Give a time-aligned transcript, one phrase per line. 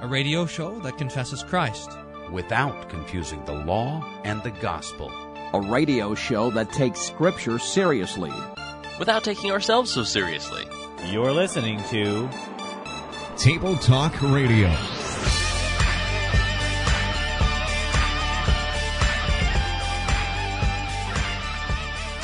[0.00, 1.90] a radio show that confesses Christ
[2.32, 5.12] without confusing the law and the gospel.
[5.52, 8.32] A radio show that takes Scripture seriously
[8.98, 10.64] without taking ourselves so seriously.
[11.06, 12.30] You're listening to
[13.36, 14.68] Table Talk Radio.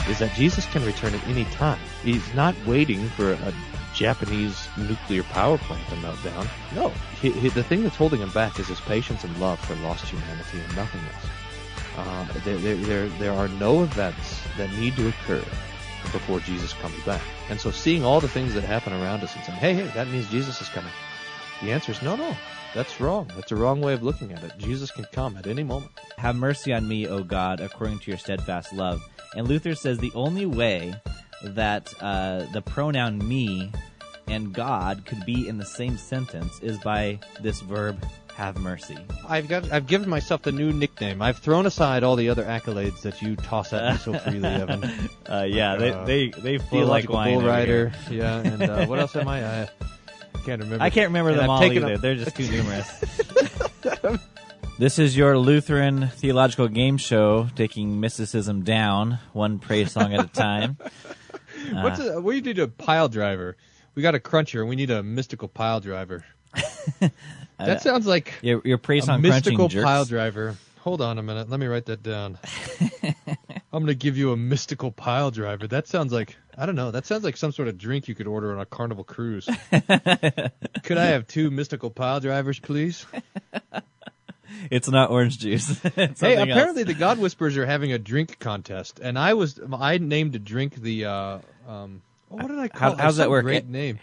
[0.08, 1.80] Is that Jesus can return at any time.
[2.02, 3.52] He's not waiting for a
[3.96, 6.46] Japanese nuclear power plant to melt down.
[6.74, 6.90] No,
[7.20, 10.04] he, he, the thing that's holding him back is his patience and love for lost
[10.04, 11.26] humanity and nothing else.
[11.96, 15.42] Uh, there, there, there, there are no events that need to occur
[16.12, 17.22] before Jesus comes back.
[17.48, 20.08] And so seeing all the things that happen around us and saying, hey, hey, that
[20.08, 20.92] means Jesus is coming.
[21.62, 22.36] The answer is no, no.
[22.74, 23.30] That's wrong.
[23.34, 24.52] That's a wrong way of looking at it.
[24.58, 25.92] Jesus can come at any moment.
[26.18, 29.02] Have mercy on me, O God, according to your steadfast love.
[29.34, 30.94] And Luther says the only way
[31.42, 33.72] that uh, the pronoun me
[34.28, 38.98] and God could be in the same sentence is by this verb have mercy.
[39.26, 41.22] I've got I've given myself the new nickname.
[41.22, 44.84] I've thrown aside all the other accolades that you toss at me so freely, Evan.
[45.26, 47.38] Uh, yeah, they, uh, they they feel like wine.
[47.38, 49.62] Bull rider, yeah, and uh, what else am I?
[49.62, 49.68] I
[50.44, 50.82] can't remember.
[50.84, 51.92] I can't remember and them I've all either.
[51.94, 52.88] A- They're just too numerous.
[54.78, 60.28] This is your Lutheran theological game show, taking mysticism down one praise song at a
[60.28, 60.76] time.
[61.72, 63.56] What's a, we need a pile driver.
[63.96, 66.22] We got a cruncher, and we need a mystical pile driver.
[67.58, 70.54] that sounds like your, your praise a mystical pile driver.
[70.80, 71.48] Hold on a minute.
[71.48, 72.38] Let me write that down.
[73.26, 75.66] I'm going to give you a mystical pile driver.
[75.66, 76.90] That sounds like I don't know.
[76.90, 79.48] That sounds like some sort of drink you could order on a carnival cruise.
[79.70, 83.06] could I have two mystical pile drivers, please?
[84.70, 85.80] It's not orange juice.
[85.80, 86.86] hey, apparently else.
[86.86, 90.76] the God Whispers are having a drink contest, and I was I named a drink
[90.76, 92.92] the uh, um, what did I call?
[92.92, 93.44] How, how's that work?
[93.44, 93.98] Great name.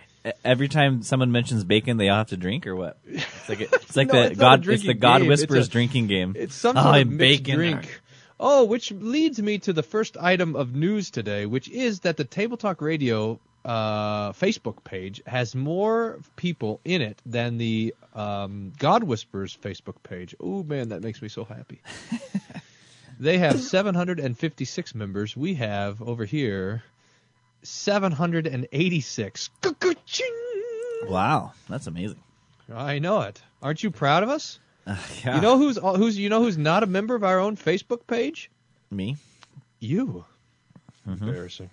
[0.45, 2.97] Every time someone mentions bacon, they all have to drink, or what?
[3.05, 4.67] It's like it's like no, the it's God.
[4.67, 5.27] It's the God game.
[5.27, 6.33] Whispers a, drinking game.
[6.37, 8.01] It's some sort oh, of mixed drink.
[8.39, 12.23] Oh, which leads me to the first item of news today, which is that the
[12.23, 19.03] Table Talk Radio uh, Facebook page has more people in it than the um, God
[19.03, 20.35] Whispers Facebook page.
[20.39, 21.81] Oh man, that makes me so happy.
[23.19, 25.37] they have 756 members.
[25.37, 26.83] We have over here
[27.63, 29.49] 786.
[31.07, 32.19] Wow, that's amazing.
[32.73, 33.41] I know it.
[33.61, 34.59] Aren't you proud of us?
[34.85, 35.35] Uh, yeah.
[35.35, 38.49] You know who's who's you know who's not a member of our own Facebook page?
[38.91, 39.17] Me.
[39.79, 40.25] You.
[41.07, 41.23] Mm-hmm.
[41.23, 41.69] Embarrassing.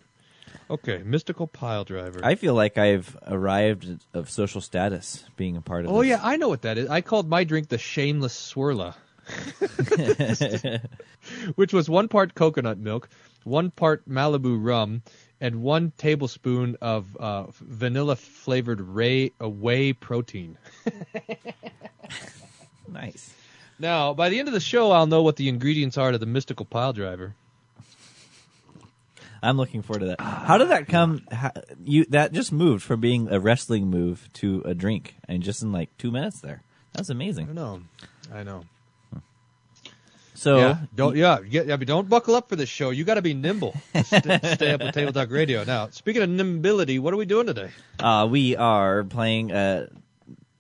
[0.68, 2.20] Okay, mystical pile driver.
[2.22, 5.90] I feel like I've arrived of social status being a part of.
[5.90, 6.10] Oh this.
[6.10, 6.88] yeah, I know what that is.
[6.88, 8.94] I called my drink the shameless swirla,
[11.56, 13.08] which was one part coconut milk,
[13.44, 15.02] one part Malibu rum,
[15.40, 20.58] and one tablespoon of uh, vanilla flavored ray, uh, whey protein.
[22.88, 23.32] nice.
[23.78, 26.26] Now, by the end of the show, I'll know what the ingredients are to the
[26.26, 27.34] mystical pile driver.
[29.42, 30.20] I'm looking forward to that.
[30.20, 31.26] How did that come?
[31.32, 31.52] How,
[31.82, 35.72] you that just moved from being a wrestling move to a drink, and just in
[35.72, 36.62] like two minutes there.
[36.92, 37.48] That's amazing.
[37.48, 37.80] I know.
[38.32, 38.64] I know.
[40.40, 42.88] So yeah, don't yeah, yeah, yeah don't buckle up for this show.
[42.88, 43.76] You got to be nimble.
[43.94, 45.64] St- stay up with Table Talk Radio.
[45.64, 47.68] Now, speaking of nimbility, what are we doing today?
[47.98, 49.88] Uh, we are playing uh,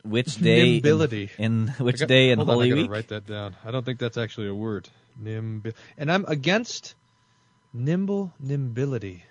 [0.02, 2.90] which day nimbility in, in which got, day in Holy on, Week.
[2.90, 3.56] Write that down.
[3.64, 4.90] I don't think that's actually a word.
[5.18, 5.72] Nimbil.
[5.96, 6.94] And I'm against
[7.72, 9.22] nimble nimbility.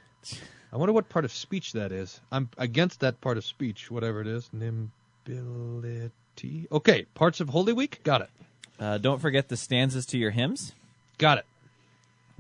[0.74, 2.20] I wonder what part of speech that is.
[2.32, 4.50] I'm against that part of speech, whatever it is.
[4.56, 6.10] Nimbility.
[6.72, 8.02] Okay, parts of Holy Week.
[8.04, 8.32] Got it.
[8.80, 10.74] Uh, don't forget the stanzas to your hymns.
[11.18, 11.46] Got it.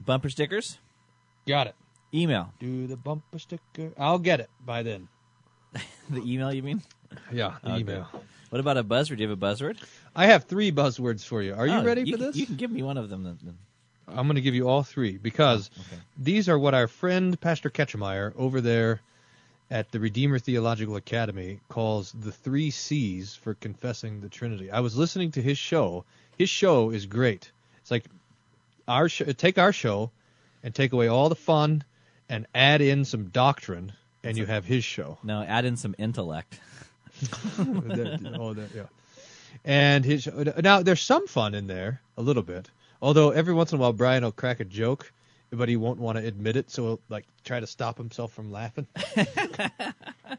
[0.04, 0.78] Bumper stickers.
[1.48, 1.76] Got it.
[2.14, 2.54] Email.
[2.60, 3.92] Do the bumper sticker.
[3.98, 5.08] I'll get it by then.
[6.10, 6.82] the email, you mean?
[7.32, 7.80] Yeah, the okay.
[7.82, 8.08] email.
[8.50, 9.18] What about a buzzword?
[9.18, 9.78] Do you have a buzzword?
[10.16, 11.54] I have three buzzwords for you.
[11.54, 12.36] Are you oh, ready for can, this?
[12.36, 13.58] You can give me one of them then.
[14.08, 16.02] I'm going to give you all three because oh, okay.
[16.18, 19.02] these are what our friend Pastor Ketchemeyer over there
[19.70, 24.72] at the Redeemer Theological Academy calls the three C's for confessing the Trinity.
[24.72, 26.06] I was listening to his show.
[26.40, 27.52] His show is great.
[27.82, 28.06] It's like
[28.88, 30.10] our sh- take our show
[30.64, 31.84] and take away all the fun
[32.30, 33.92] and add in some doctrine,
[34.24, 35.18] and you have his show.
[35.22, 36.58] No, add in some intellect.
[37.60, 38.84] oh, that, yeah.
[39.66, 40.30] And his
[40.64, 42.70] now there's some fun in there, a little bit.
[43.02, 45.12] Although every once in a while Brian will crack a joke,
[45.52, 48.50] but he won't want to admit it, so he'll like try to stop himself from
[48.50, 48.88] laughing.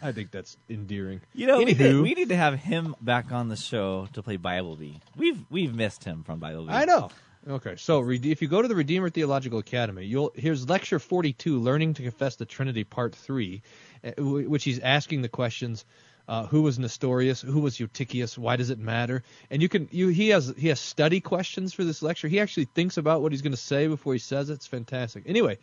[0.00, 1.20] I think that's endearing.
[1.34, 4.36] You know, we need, we need, to have him back on the show to play
[4.36, 5.00] Bible Bee.
[5.16, 6.72] We've we've missed him from Bible Bee.
[6.72, 7.10] I know.
[7.48, 11.94] Okay, so if you go to the Redeemer Theological Academy, you'll here's lecture 42, learning
[11.94, 13.62] to confess the Trinity, part three,
[14.04, 15.84] eh, which he's asking the questions
[16.28, 17.40] Uh, who was Nestorius?
[17.40, 18.36] Who was Eutychius?
[18.36, 19.22] Why does it matter?
[19.50, 22.28] And you can you he has he has study questions for this lecture.
[22.28, 24.54] He actually thinks about what he's going to say before he says it.
[24.54, 25.24] It's fantastic.
[25.26, 25.56] Anyway,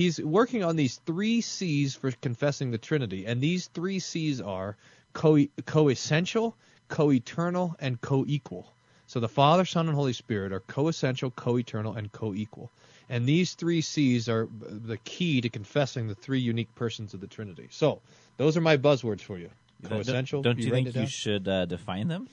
[0.00, 4.78] he's working on these three C's for confessing the Trinity, and these three C's are
[5.12, 6.56] co co-essential,
[6.88, 8.72] co-eternal, and co-equal.
[9.06, 12.70] So the Father, Son, and Holy Spirit are co-essential, co-eternal, and co-equal.
[13.10, 17.26] And these three C's are the key to confessing the three unique persons of the
[17.26, 17.68] Trinity.
[17.70, 18.00] So
[18.38, 19.50] those are my buzzwords for you.
[19.86, 20.42] Co-essential.
[20.42, 22.26] Don't, don't you write think you should uh, define them?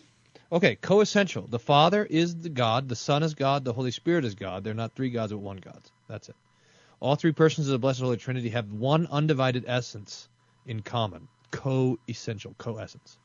[0.53, 1.47] Okay, co-essential.
[1.47, 4.63] The Father is the God, the Son is God, the Holy Spirit is God.
[4.63, 5.81] They're not three gods but one God.
[6.07, 6.35] That's it.
[6.99, 10.27] All three persons of the Blessed Holy Trinity have one undivided essence
[10.65, 11.27] in common.
[11.51, 13.17] Co-essential, co-essence.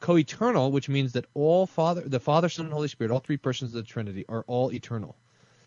[0.00, 3.74] Co-eternal, which means that all Father, the Father, Son, and Holy Spirit, all three persons
[3.74, 5.16] of the Trinity, are all eternal.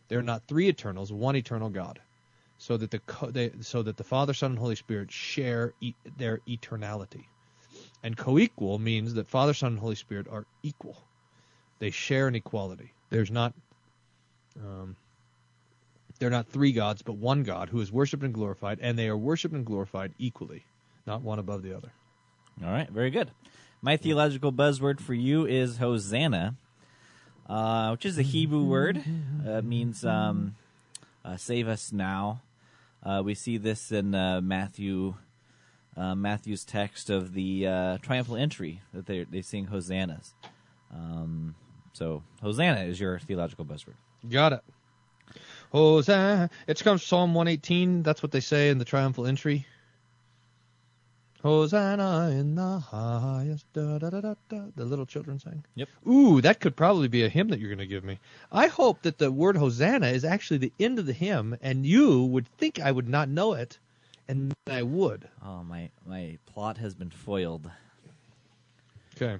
[0.07, 1.99] They're not three eternals, one eternal God.
[2.59, 5.93] So that the co- they, so that the Father, Son, and Holy Spirit share e-
[6.17, 7.25] their eternality.
[8.03, 10.97] And co-equal means that Father, Son, and Holy Spirit are equal.
[11.79, 12.91] They share an equality.
[13.09, 13.53] There's not
[14.63, 14.95] um,
[16.17, 19.17] they're not three gods, but one God who is worshipped and glorified, and they are
[19.17, 20.65] worshipped and glorified equally,
[21.05, 21.91] not one above the other.
[22.63, 23.31] All right, very good.
[23.81, 26.55] My theological buzzword for you is Hosanna,
[27.47, 29.03] uh, which is a Hebrew word.
[29.45, 30.55] Uh, it means um,
[31.23, 32.41] uh, "save us now."
[33.03, 35.13] Uh, we see this in uh, Matthew,
[35.95, 40.33] uh, Matthew's text of the uh, triumphal entry that they they sing hosannas.
[40.91, 41.55] Um,
[41.93, 43.95] so Hosanna is your theological buzzword.
[44.27, 44.63] Got it.
[45.71, 46.49] Hosanna.
[46.67, 48.03] It comes from Psalm 118.
[48.03, 49.65] That's what they say in the triumphal entry.
[51.43, 53.71] Hosanna in the highest.
[53.73, 55.63] Da, da, da, da, da, the little children sang.
[55.75, 55.89] Yep.
[56.07, 58.19] Ooh, that could probably be a hymn that you're going to give me.
[58.51, 62.23] I hope that the word Hosanna is actually the end of the hymn, and you
[62.23, 63.77] would think I would not know it,
[64.27, 65.29] and I would.
[65.45, 67.69] Oh my my plot has been foiled.
[69.15, 69.39] Okay.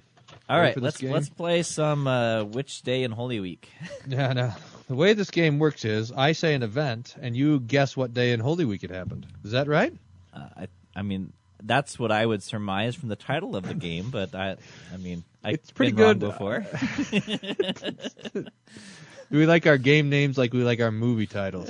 [0.50, 1.12] All right, let's game?
[1.12, 3.70] let's play some uh, which day in Holy Week.
[4.08, 4.54] Yeah, no.
[4.88, 8.32] The way this game works is I say an event, and you guess what day
[8.32, 9.28] in Holy Week it happened.
[9.44, 9.94] Is that right?
[10.34, 14.10] Uh, I I mean that's what I would surmise from the title of the game,
[14.12, 14.56] but I
[14.94, 16.20] I mean I've It's pretty good.
[16.20, 16.66] before.
[19.30, 21.70] Do we like our game names like we like our movie titles?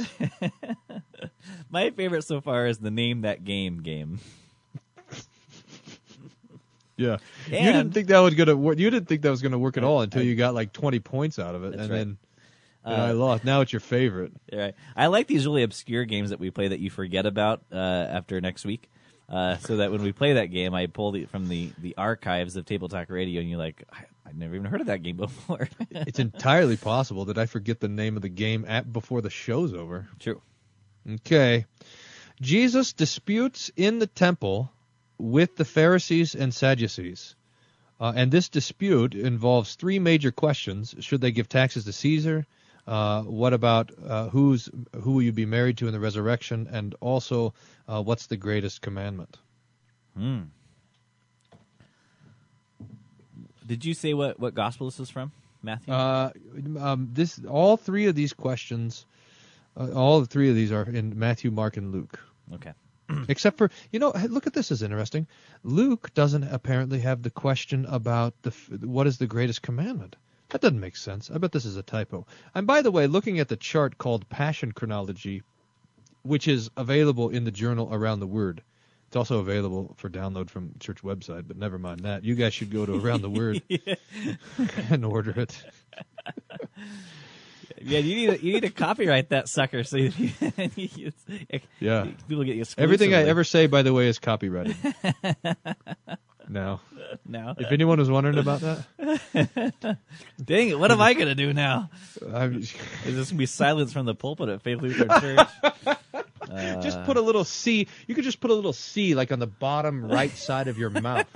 [1.72, 4.20] My favorite so far is the name that game game.
[6.98, 7.18] Yeah.
[7.46, 8.78] you didn't think that was gonna work.
[8.78, 11.40] You didn't think that was gonna work at all until you got like 20 points
[11.40, 11.90] out of it, and right.
[11.90, 12.18] then
[12.84, 13.44] and Uh, I lost.
[13.44, 14.32] Now it's your favorite.
[14.52, 14.74] Right.
[14.96, 18.40] I like these really obscure games that we play that you forget about uh, after
[18.42, 18.90] next week.
[19.30, 22.56] Uh, so that when we play that game, I pull it from the, the archives
[22.56, 25.18] of Table Talk Radio, and you're like, I, I've never even heard of that game
[25.18, 25.68] before.
[25.92, 29.74] It's entirely possible that I forget the name of the game at before the show's
[29.74, 30.08] over.
[30.20, 30.42] True.
[31.10, 31.66] Okay.
[32.42, 34.72] Jesus disputes in the temple
[35.18, 37.36] with the Pharisees and Sadducees.
[38.00, 40.94] Uh, and this dispute involves three major questions.
[41.00, 42.46] Should they give taxes to Caesar?
[42.86, 44.70] Uh, what about uh, who's
[45.02, 46.70] who will you be married to in the resurrection?
[46.72, 47.54] And also,
[47.88, 49.38] uh, what's the greatest commandment?
[50.16, 50.44] Hmm.
[53.66, 55.94] Did you say what, what gospel this is from, Matthew?
[55.94, 56.32] Uh,
[56.80, 59.06] um, this all three of these questions,
[59.76, 62.18] uh, all three of these are in Matthew, Mark, and Luke.
[62.54, 62.72] okay.
[63.28, 65.28] Except for you know, look at this is interesting.
[65.64, 68.52] Luke doesn't apparently have the question about the
[68.82, 70.16] what is the greatest commandment.
[70.50, 71.30] That doesn't make sense.
[71.30, 72.26] I bet this is a typo.
[72.56, 75.44] And by the way, looking at the chart called Passion Chronology,
[76.22, 78.64] which is available in the journal Around the Word.
[79.08, 82.26] It's also available for download from church website, but never mind that.
[82.26, 83.62] You guys should go to Around the Word
[84.90, 85.64] and order it.
[87.82, 91.26] Yeah, you need to, you need to copyright that sucker so you, it's,
[91.80, 92.08] Yeah.
[92.28, 92.84] people get exclusively.
[92.84, 94.76] Everything I ever say, by the way, is copyrighted.
[96.50, 96.82] now,
[97.26, 97.56] now.
[97.58, 99.98] if anyone was wondering about that,
[100.44, 100.80] Dang it!
[100.80, 101.90] What am I gonna do now?
[102.34, 102.74] I'm, Is
[103.06, 105.48] this gonna be silence from the pulpit at Faith Lutheran Church?
[106.82, 107.88] just put a little C.
[108.08, 110.90] You could just put a little C, like on the bottom right side of your
[110.90, 111.28] mouth.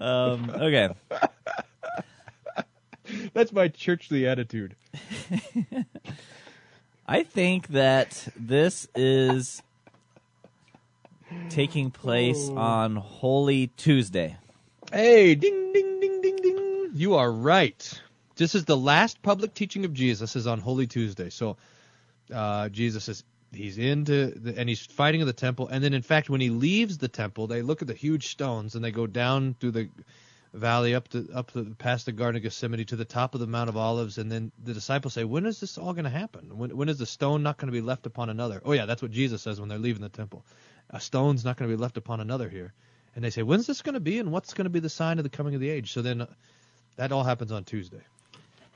[0.00, 0.88] Um, okay.
[3.40, 4.76] That's my churchly attitude.
[7.08, 9.62] I think that this is
[11.48, 14.36] taking place on Holy Tuesday.
[14.92, 16.90] Hey, ding, ding, ding, ding, ding.
[16.92, 18.02] You are right.
[18.36, 21.30] This is the last public teaching of Jesus is on Holy Tuesday.
[21.30, 21.56] So
[22.30, 25.66] uh, Jesus is he's into the, and he's fighting in the temple.
[25.68, 28.74] And then in fact, when he leaves the temple, they look at the huge stones
[28.74, 29.88] and they go down through the
[30.52, 33.46] valley up to up the, past the Garden of Gethsemane to the top of the
[33.46, 34.18] Mount of Olives.
[34.18, 36.58] And then the disciples say, "When is this all going to happen?
[36.58, 39.02] When when is the stone not going to be left upon another?" Oh yeah, that's
[39.02, 40.44] what Jesus says when they're leaving the temple.
[40.90, 42.72] a stone's not going to be left upon another here.
[43.14, 45.18] And they say, when's this going to be, and what's going to be the sign
[45.18, 45.92] of the coming of the age?
[45.92, 46.26] So then, uh,
[46.96, 48.02] that all happens on Tuesday.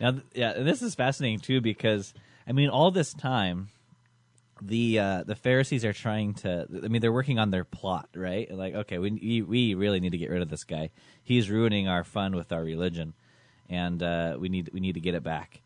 [0.00, 2.14] Now, yeah, and this is fascinating too because
[2.46, 3.68] I mean, all this time,
[4.62, 6.66] the uh, the Pharisees are trying to.
[6.84, 8.50] I mean, they're working on their plot, right?
[8.52, 10.90] Like, okay, we we- really need to get rid of this guy.
[11.23, 13.14] He's ruining our fun with our religion,
[13.68, 15.61] and uh, we need we need to get it back.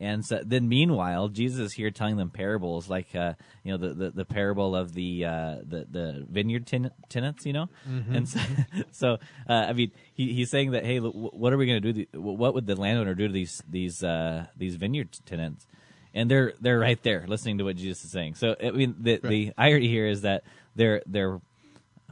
[0.00, 3.94] And so then, meanwhile, Jesus is here telling them parables, like uh, you know the,
[3.94, 7.68] the, the parable of the uh, the the vineyard ten- tenants, you know.
[8.16, 8.40] And so,
[8.90, 9.12] so
[9.48, 12.06] uh, I mean, he, he's saying that hey, look, what are we going to do?
[12.12, 15.64] The, what would the landowner do to these these uh, these vineyard tenants?
[16.14, 18.36] And they're they're right there listening to what Jesus is saying.
[18.36, 20.44] So I mean, the the irony here is that
[20.76, 21.40] they're they're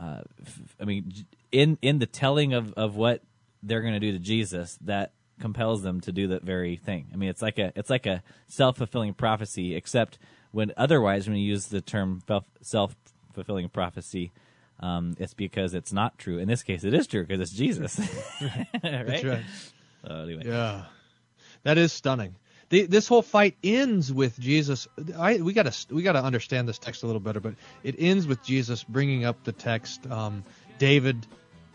[0.00, 0.22] uh,
[0.80, 1.12] I mean,
[1.52, 3.22] in in the telling of, of what
[3.62, 7.08] they're going to do to Jesus, that compels them to do that very thing.
[7.12, 10.18] I mean, it's like a it's like a self fulfilling prophecy, except
[10.50, 12.22] when otherwise when you use the term
[12.62, 12.96] self
[13.34, 14.32] fulfilling prophecy,
[14.80, 16.38] um, it's because it's not true.
[16.38, 17.98] In this case, it is true because it's Jesus.
[18.42, 18.66] right?
[18.82, 19.44] That's right.
[20.06, 20.84] So anyway, Yeah,
[21.62, 22.34] that is stunning.
[22.72, 24.88] The, this whole fight ends with Jesus.
[25.18, 27.52] I, we got to we got to understand this text a little better, but
[27.82, 30.10] it ends with Jesus bringing up the text.
[30.10, 30.42] Um,
[30.78, 31.26] David,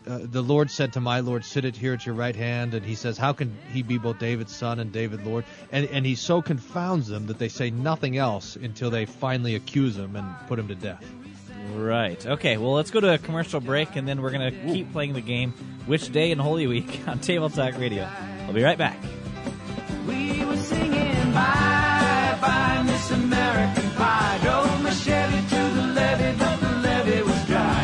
[0.08, 2.84] uh, the Lord said to my Lord, "Sit it here at your right hand," and
[2.84, 6.16] he says, "How can he be both David's son and David Lord?" And and he
[6.16, 10.58] so confounds them that they say nothing else until they finally accuse him and put
[10.58, 11.04] him to death.
[11.76, 12.26] Right.
[12.26, 12.56] Okay.
[12.56, 15.52] Well, let's go to a commercial break, and then we're gonna keep playing the game.
[15.86, 18.10] Which day in Holy Week on Table Talk Radio?
[18.46, 18.98] We'll be right back.
[20.08, 20.47] We were singing
[21.38, 24.38] bye bye Miss American Pie.
[24.42, 27.82] Drove my Chevy to the levee, but the levee was dry.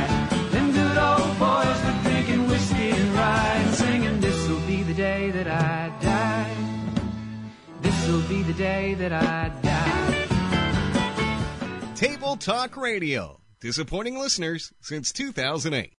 [0.52, 6.56] Good old boys were drinking whiskey and singing, This'll be the day that I die.
[7.82, 9.74] This'll be the day that I die.
[11.94, 13.40] Table Talk Radio.
[13.60, 15.92] Disappointing listeners since 2008.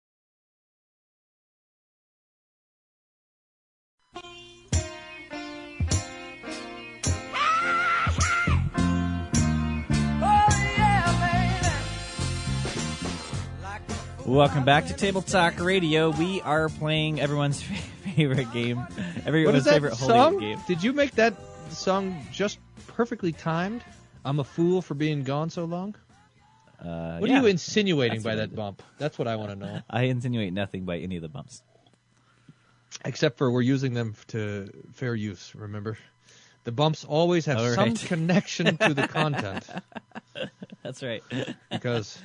[14.26, 16.10] Welcome back to Table Talk Radio.
[16.10, 17.62] We are playing everyone's
[18.16, 18.86] favorite game,
[19.26, 20.40] everyone's favorite Holy?
[20.40, 20.60] Game.
[20.68, 21.36] Did you make that
[21.70, 23.84] song just perfectly timed?
[24.24, 25.96] I'm a fool for being gone so long.
[26.84, 27.38] Uh, What yeah.
[27.38, 28.82] are you insinuating That's by that bump?
[28.98, 29.80] That's what I want to know.
[29.90, 31.62] I insinuate nothing by any of the bumps.
[33.04, 35.54] Except for we're using them to fair use.
[35.54, 35.98] Remember,
[36.64, 39.68] the bumps always have All some connection to the content
[40.82, 41.22] That's right.
[41.70, 42.18] because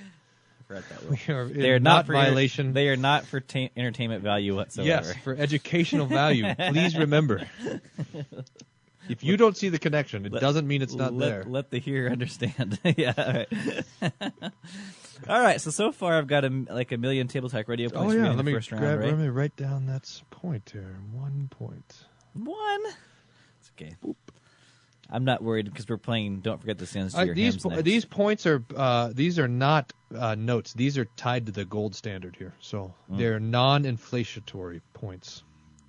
[0.71, 2.73] Forgot that we are They are not not for violation.
[2.75, 4.89] They are not for ta- entertainment value whatsoever.
[4.89, 6.55] yes, for educational value.
[6.69, 7.43] Please remember.
[9.09, 11.45] If you don't see the connection, it Let- doesn't mean it's not let, there.
[11.45, 12.79] Let the hearer understand.
[12.97, 13.13] yeah.
[13.19, 14.13] All right.
[15.29, 15.61] all right.
[15.61, 18.19] So so far, I've got a, like a million table talk radio oh points for
[18.19, 19.09] yeah, me in let the me first round, right?
[19.09, 20.97] let me write down that s- point here.
[21.13, 22.05] One point.
[22.35, 22.83] One.
[23.59, 23.97] It's okay.
[25.13, 26.41] I'm not worried because we're playing.
[26.41, 29.39] Don't forget the sins to Uh, your these hymns po- these points are uh, these
[29.39, 30.73] are not uh, notes.
[30.73, 33.19] These are tied to the gold standard here, so Mm.
[33.19, 35.43] they're non-inflatory points.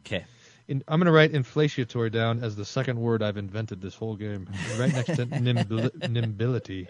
[0.05, 0.25] Okay.
[0.67, 4.15] In, I'm going to write inflatory down as the second word I've invented this whole
[4.15, 4.47] game,
[4.77, 6.87] right next to nimbil- nimbility.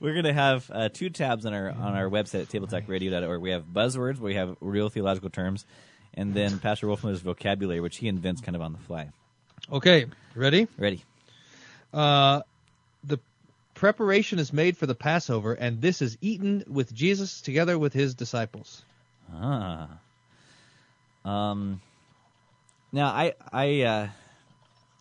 [0.00, 3.40] We're gonna have uh, two tabs on our on our website at tabletalkradio.org.
[3.40, 5.64] We have buzzwords, where we have real theological terms,
[6.14, 9.08] and then Pastor Wolfman's vocabulary, which he invents kind of on the fly.
[9.72, 10.04] Okay,
[10.34, 10.68] ready?
[10.76, 11.02] Ready?
[11.96, 12.42] Uh,
[13.04, 13.18] the
[13.74, 18.14] preparation is made for the Passover, and this is eaten with Jesus together with his
[18.14, 18.82] disciples.
[19.32, 19.88] Ah.
[21.24, 21.80] Um.
[22.92, 24.08] Now I I uh,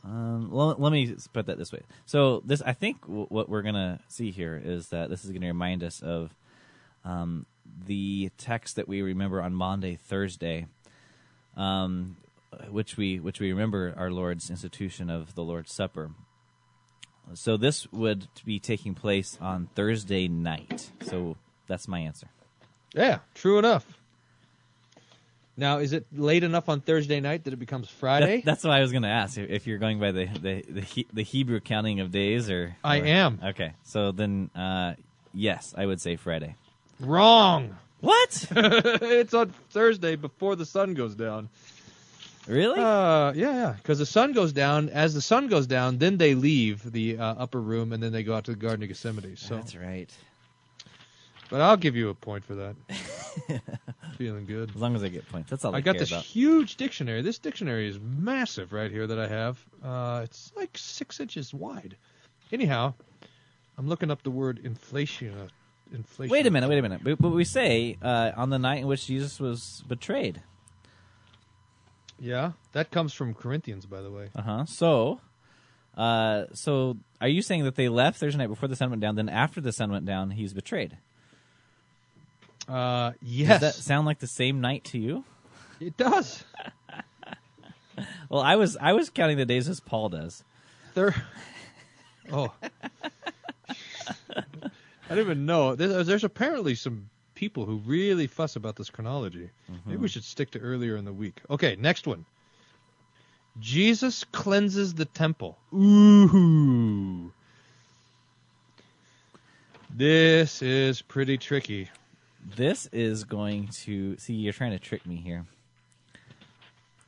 [0.05, 1.81] um let, let me put that this way.
[2.05, 5.47] So this I think w- what we're gonna see here is that this is gonna
[5.47, 6.33] remind us of
[7.03, 7.45] um
[7.87, 10.67] the text that we remember on Monday Thursday,
[11.57, 12.15] um,
[12.69, 16.11] which we which we remember our Lord's institution of the Lord's Supper.
[17.33, 20.89] So this would be taking place on Thursday night.
[21.01, 21.35] So
[21.67, 22.27] that's my answer.
[22.93, 23.85] Yeah, true enough.
[25.57, 28.37] Now, is it late enough on Thursday night that it becomes Friday?
[28.37, 29.37] That, that's what I was going to ask.
[29.37, 32.75] if- If you're going by the the the, he, the Hebrew counting of days, or
[32.83, 33.39] I am.
[33.43, 34.95] Okay, so then uh,
[35.33, 36.55] yes, I would say Friday.
[36.99, 37.75] Wrong.
[38.01, 38.47] What?
[38.51, 41.49] it's on Thursday before the sun goes down.
[42.47, 42.79] Really?
[42.79, 43.73] Uh, yeah, yeah.
[43.77, 44.89] Because the sun goes down.
[44.89, 48.23] As the sun goes down, then they leave the uh, upper room and then they
[48.23, 49.35] go out to the Garden of Gethsemane.
[49.37, 50.09] So, that's right.
[51.49, 52.75] but I'll give you a point for that.
[54.17, 54.69] Feeling good.
[54.69, 56.23] As long as I get points, that's all I, I got this about.
[56.23, 57.21] huge dictionary.
[57.21, 59.65] This dictionary is massive right here that I have.
[59.83, 61.97] Uh, it's like six inches wide.
[62.51, 62.93] Anyhow,
[63.77, 65.33] I'm looking up the word inflation,
[65.93, 66.31] inflation.
[66.31, 67.01] Wait a minute, wait a minute.
[67.03, 70.41] But, but we say uh, on the night in which Jesus was betrayed.
[72.19, 74.29] Yeah, that comes from Corinthians, by the way.
[74.35, 74.65] Uh huh.
[74.65, 75.19] So,
[75.97, 79.15] uh, so are you saying that they left Thursday night before the sun went down?
[79.15, 80.97] Then after the sun went down, he's betrayed.
[82.67, 85.23] Uh, yes, Does that sound like the same night to you?
[85.79, 86.43] it does.
[88.29, 90.43] Well, I was I was counting the days as Paul does.
[90.95, 91.15] There.
[92.29, 92.51] Oh.
[94.35, 94.43] I
[95.07, 95.75] didn't even know.
[95.75, 99.49] There's, there's apparently some people who really fuss about this chronology.
[99.67, 100.05] Maybe we mm-hmm.
[100.07, 101.41] should stick to earlier in the week.
[101.49, 102.25] Okay, next one.
[103.59, 105.57] Jesus cleanses the temple.
[105.73, 107.31] Ooh.
[109.89, 111.89] This is pretty tricky.
[112.55, 114.33] This is going to see.
[114.33, 115.45] You're trying to trick me here,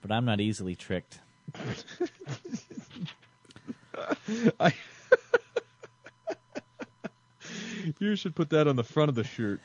[0.02, 1.20] but I'm not easily tricked.
[4.60, 4.74] I
[8.00, 9.60] you should put that on the front of the shirt.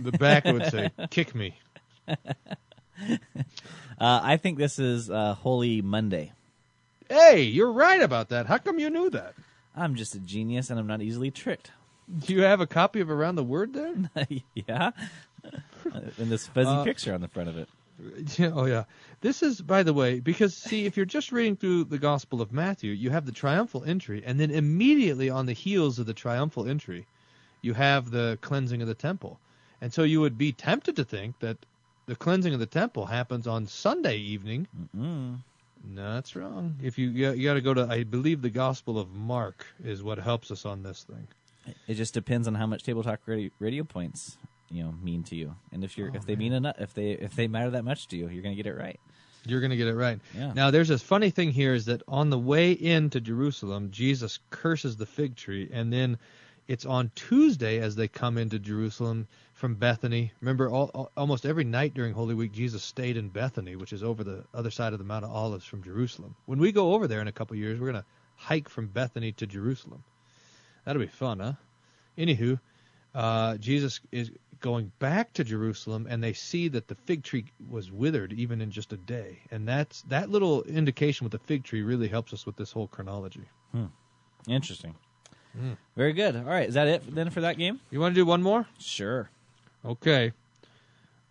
[0.00, 1.54] The back would say, "Kick me."
[4.00, 6.32] Uh, I think this is uh, Holy Monday.
[7.08, 8.46] Hey, you're right about that.
[8.46, 9.34] How come you knew that?
[9.74, 11.72] I'm just a genius, and I'm not easily tricked.
[12.16, 13.94] Do you have a copy of Around the Word there?
[14.54, 14.90] yeah,
[15.84, 17.68] and this fuzzy Uh, picture on the front of it.
[18.38, 18.84] Yeah, oh yeah.
[19.20, 22.52] This is, by the way, because see, if you're just reading through the Gospel of
[22.52, 26.68] Matthew, you have the triumphal entry, and then immediately on the heels of the triumphal
[26.68, 27.06] entry,
[27.62, 29.38] you have the cleansing of the temple,
[29.80, 31.58] and so you would be tempted to think that
[32.06, 34.66] the cleansing of the temple happens on Sunday evening.
[34.96, 35.38] Mm.
[35.84, 36.76] No, that's wrong.
[36.82, 40.18] If you you, got to go to, I believe the Gospel of Mark is what
[40.18, 41.28] helps us on this thing.
[41.86, 44.38] It just depends on how much table talk radio, radio points
[44.70, 47.12] you know mean to you, and if you're Oh, if they mean enough, if they
[47.12, 48.98] if they matter that much to you, you're gonna get it right.
[49.46, 50.18] You're going to get it right.
[50.36, 50.52] Yeah.
[50.52, 54.96] Now, there's this funny thing here is that on the way into Jerusalem, Jesus curses
[54.96, 56.18] the fig tree, and then
[56.68, 60.32] it's on Tuesday as they come into Jerusalem from Bethany.
[60.40, 64.22] Remember, all, almost every night during Holy Week, Jesus stayed in Bethany, which is over
[64.22, 66.36] the other side of the Mount of Olives from Jerusalem.
[66.44, 69.32] When we go over there in a couple years, we're going to hike from Bethany
[69.32, 70.04] to Jerusalem.
[70.84, 71.52] That'll be fun, huh?
[72.18, 72.60] Anywho,
[73.14, 77.90] uh, Jesus is going back to Jerusalem, and they see that the fig tree was
[77.90, 81.82] withered even in just a day, and that's that little indication with the fig tree
[81.82, 83.48] really helps us with this whole chronology.
[83.72, 83.86] Hmm.
[84.46, 84.94] Interesting.
[85.56, 85.76] Mm.
[85.96, 86.36] Very good.
[86.36, 87.80] All right, is that it then for that game?
[87.90, 88.66] You want to do one more?
[88.78, 89.28] Sure.
[89.84, 90.32] Okay.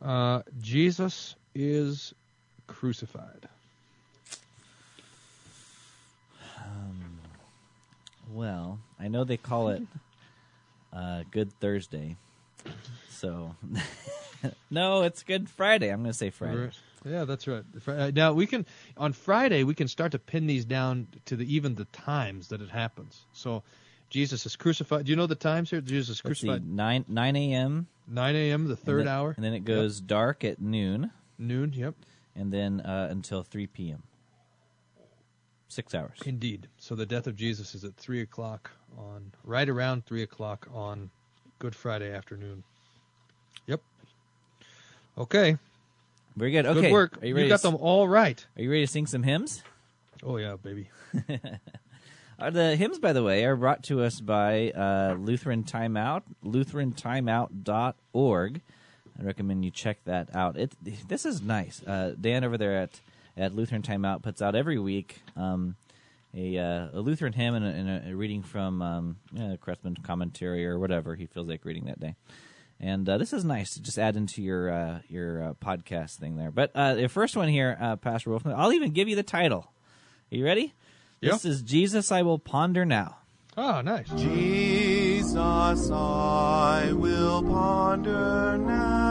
[0.01, 2.13] Uh, Jesus is
[2.67, 3.47] crucified.
[8.31, 9.81] Well, I know they call it
[10.93, 12.17] uh, Good Thursday,
[13.09, 13.55] so
[14.69, 15.89] no, it's Good Friday.
[15.89, 16.69] I'm going to say Friday.
[17.05, 17.63] Yeah, that's right.
[17.87, 18.65] Uh, Now we can
[18.97, 22.61] on Friday we can start to pin these down to the even the times that
[22.61, 23.21] it happens.
[23.31, 23.63] So
[24.09, 25.05] Jesus is crucified.
[25.05, 25.81] Do you know the times here?
[25.81, 27.87] Jesus is Let's see, crucified nine nine a.m.
[28.09, 28.67] 9 a.m.
[28.69, 29.33] the third and then, hour.
[29.35, 31.73] and then it goes dark at noon, Noon.
[31.75, 31.93] Yep.
[32.37, 34.01] and then uh, until three p.m.
[35.67, 36.17] Six hours.
[36.25, 36.67] Indeed.
[36.77, 41.09] So the death of Jesus is at three o'clock on right around three o'clock on
[41.59, 42.63] Good Friday afternoon.
[43.67, 43.81] Yep.
[45.17, 45.57] Okay.
[46.37, 46.65] Very good.
[46.65, 47.17] Okay, Good work.
[47.21, 47.49] Are you you ready?
[47.49, 48.45] got to, them all right.
[48.55, 49.63] Are you ready to sing some hymns?
[50.23, 50.89] Oh yeah, baby.
[52.39, 58.61] Uh, the hymns, by the way, are brought to us by uh, Lutheran Timeout, LutheranTimeout.org.
[59.19, 60.55] I recommend you check that out.
[60.57, 60.73] It
[61.07, 61.81] this is nice.
[61.81, 63.01] Uh, Dan over there at
[63.35, 65.75] at Lutheran Timeout puts out every week um,
[66.35, 70.03] a, uh, a Lutheran hymn and a, and a, a reading from um, yeah, Kretzmann
[70.03, 72.13] commentary or whatever he feels like reading that day.
[72.79, 76.37] And uh, this is nice to just add into your uh, your uh, podcast thing
[76.37, 76.51] there.
[76.51, 79.71] But uh, the first one here, Pastor Wolfman, I'll even give you the title.
[80.31, 80.75] Are you ready?
[81.21, 81.31] Yeah.
[81.31, 83.17] This is Jesus I Will Ponder Now.
[83.59, 84.07] Oh, nice.
[84.09, 85.37] Jesus,
[85.89, 89.06] I will ponder now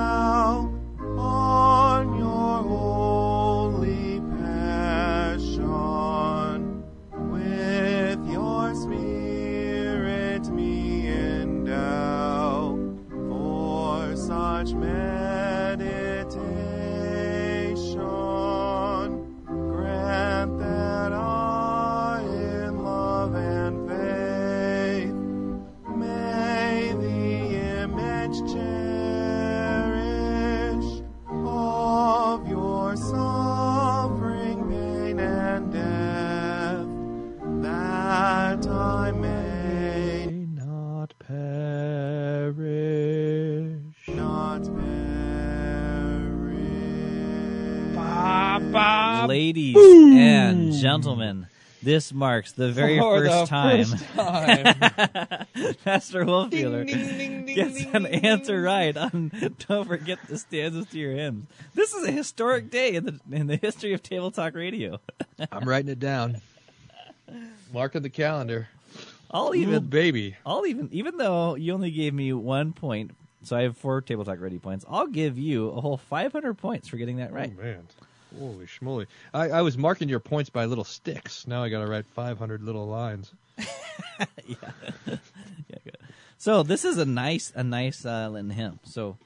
[50.80, 51.46] gentlemen,
[51.82, 55.44] This marks the very For first the time first time.
[55.84, 56.86] Pastor Wolfmueller
[57.54, 59.30] gets an answer right on
[59.68, 61.46] Don't Forget the Stanzas to Your Hymns.
[61.74, 65.00] This is a historic day in the in the history of Table Talk Radio.
[65.52, 66.40] I'm writing it down.
[67.72, 68.68] Marking the calendar.
[69.30, 70.36] I'll Ooh, even baby.
[70.46, 73.10] I'll even even though you only gave me one point,
[73.42, 74.84] so I have four Table Talk ready points.
[74.88, 77.52] I'll give you a whole 500 points for getting that right.
[77.58, 77.88] Oh, man.
[78.38, 79.06] Holy schmoly.
[79.32, 81.46] I, I was marking your points by little sticks.
[81.46, 83.32] Now I got to write 500 little lines.
[84.46, 84.54] yeah,
[85.84, 85.98] good.
[86.38, 88.78] So this is a nice, a nice uh, hymn.
[88.84, 89.16] So,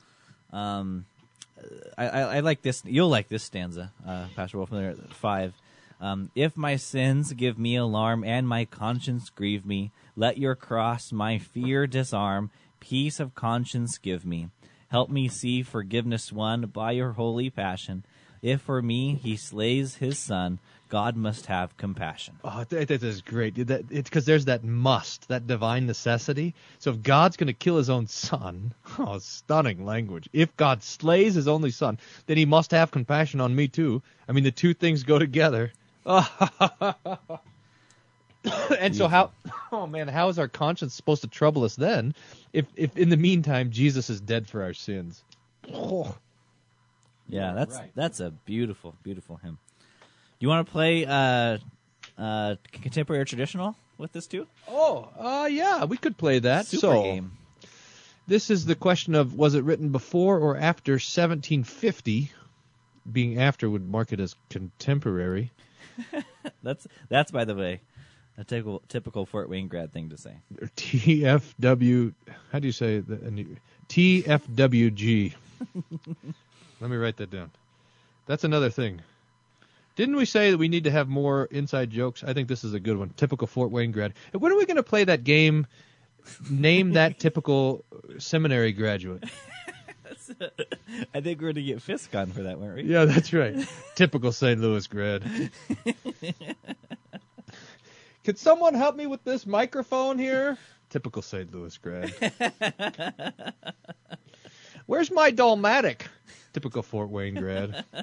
[0.52, 1.06] um,
[1.98, 2.82] I, I, I like this.
[2.84, 4.70] You'll like this stanza, uh, Pastor Wolf.
[4.70, 5.54] There, five.
[6.00, 11.12] Um, if my sins give me alarm and my conscience grieve me, let your cross
[11.12, 12.50] my fear disarm.
[12.80, 14.48] Peace of conscience give me.
[14.88, 18.04] Help me see forgiveness won by your holy passion.
[18.42, 22.38] If for me he slays his son, God must have compassion.
[22.42, 23.54] Oh, that, that is great.
[23.68, 26.54] That, it's because there's that must, that divine necessity.
[26.78, 30.28] So if God's going to kill his own son, oh, stunning language.
[30.32, 34.02] If God slays his only son, then he must have compassion on me too.
[34.28, 35.72] I mean, the two things go together.
[36.04, 36.26] and
[38.96, 39.30] so how?
[39.72, 42.12] Oh man, how is our conscience supposed to trouble us then?
[42.52, 45.22] If if in the meantime Jesus is dead for our sins.
[45.72, 46.16] Oh.
[47.32, 47.90] Yeah, that's right.
[47.94, 49.58] that's a beautiful, beautiful hymn.
[50.38, 51.58] You want to play uh,
[52.18, 54.46] uh, contemporary or traditional with this too?
[54.68, 56.66] Oh, uh, yeah, we could play that.
[56.66, 57.32] Super so, game.
[58.26, 62.32] this is the question of was it written before or after 1750?
[63.10, 65.50] Being after would mark it as contemporary.
[66.62, 67.80] That's that's by the way,
[68.38, 70.34] a typical typical Fort Wayne grad thing to say.
[70.76, 72.14] TFW.
[72.52, 73.46] How do you say the
[73.88, 75.34] TFWG?
[76.80, 77.50] Let me write that down.
[78.26, 79.00] That's another thing.
[79.96, 82.24] Didn't we say that we need to have more inside jokes?
[82.24, 83.10] I think this is a good one.
[83.16, 84.14] Typical Fort Wayne grad.
[84.32, 85.66] And When are we going to play that game?
[86.48, 87.84] Name that typical
[88.18, 89.24] seminary graduate.
[91.14, 92.82] I think we're gonna get Fisk on for that, weren't we?
[92.84, 93.56] Yeah, that's right.
[93.96, 94.60] Typical St.
[94.60, 95.24] Louis grad.
[98.24, 100.56] Could someone help me with this microphone here?
[100.90, 101.52] Typical St.
[101.52, 102.12] Louis grad.
[104.86, 106.02] Where's my Dalmatic?
[106.52, 107.84] Typical Fort Wayne grad.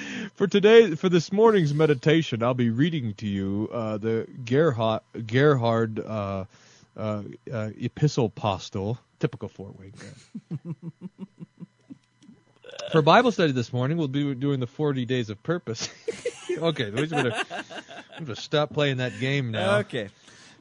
[0.34, 6.00] for today, for this morning's meditation, I'll be reading to you uh, the Gerhard, Gerhard
[6.00, 6.44] uh,
[6.96, 7.22] uh,
[7.52, 10.74] uh, Epistle Postil, typical Fort Wayne grad.
[12.90, 15.88] For Bible study this morning, we'll be doing the 40 days of purpose.
[16.58, 17.52] okay, we're just
[18.16, 19.78] I'm gonna stop playing that game now.
[19.78, 20.10] Okay.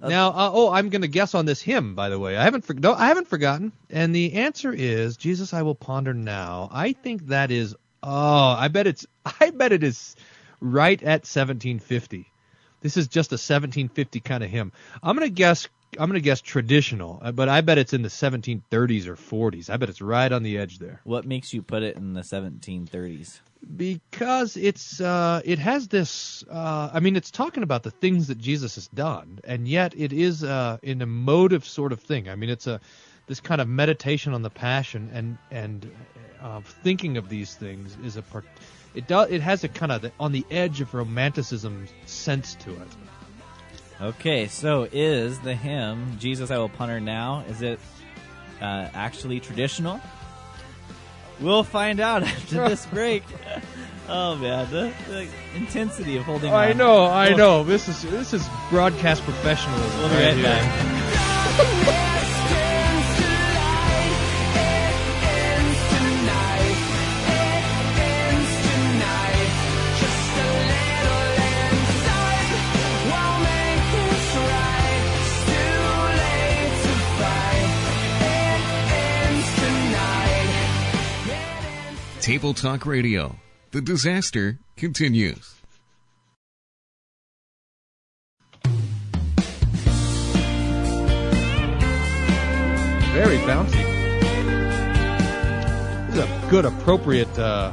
[0.10, 1.96] Now, uh, oh, I'm going to guess on this hymn.
[1.96, 5.54] By the way, I haven't for- no, I haven't forgotten, and the answer is Jesus.
[5.54, 6.70] I will ponder now.
[6.72, 7.76] I think that is.
[8.04, 9.06] Oh, I bet it's.
[9.40, 10.16] I bet it is
[10.60, 12.32] right at 1750.
[12.82, 14.72] This is just a 1750 kind of hymn.
[15.04, 15.68] I'm going to guess.
[16.00, 19.70] I'm going to guess traditional, uh, but I bet it's in the 1730s or 40s.
[19.70, 22.22] I bet it's right on the edge there What makes you put it in the
[22.22, 23.42] 1730s?
[23.78, 28.38] Because it's uh it has this uh I mean it's talking about the things that
[28.38, 32.30] Jesus has done and yet it is uh an emotive sort of thing.
[32.30, 32.80] I mean it's a
[33.28, 35.90] this kind of meditation on the passion and and
[36.42, 38.46] uh, thinking of these things is a part
[38.96, 42.72] it does it has a kind of the, on the edge of romanticism sense to
[42.72, 42.88] it.
[44.02, 47.80] Okay, so is the hymn "Jesus I Will Ponder Now" is it
[48.60, 50.02] uh, actually traditional?
[51.42, 53.24] We'll find out after this break.
[54.08, 56.52] oh man, the, the intensity of holding.
[56.54, 56.78] I on.
[56.78, 57.64] know, I know.
[57.64, 60.00] This is this is broadcast professionalism.
[60.00, 60.44] We'll be right here.
[60.44, 62.18] back.
[82.22, 83.36] Table Talk Radio.
[83.72, 85.56] The disaster continues.
[93.14, 93.84] Very bouncy.
[96.08, 97.72] This is a good, appropriate uh,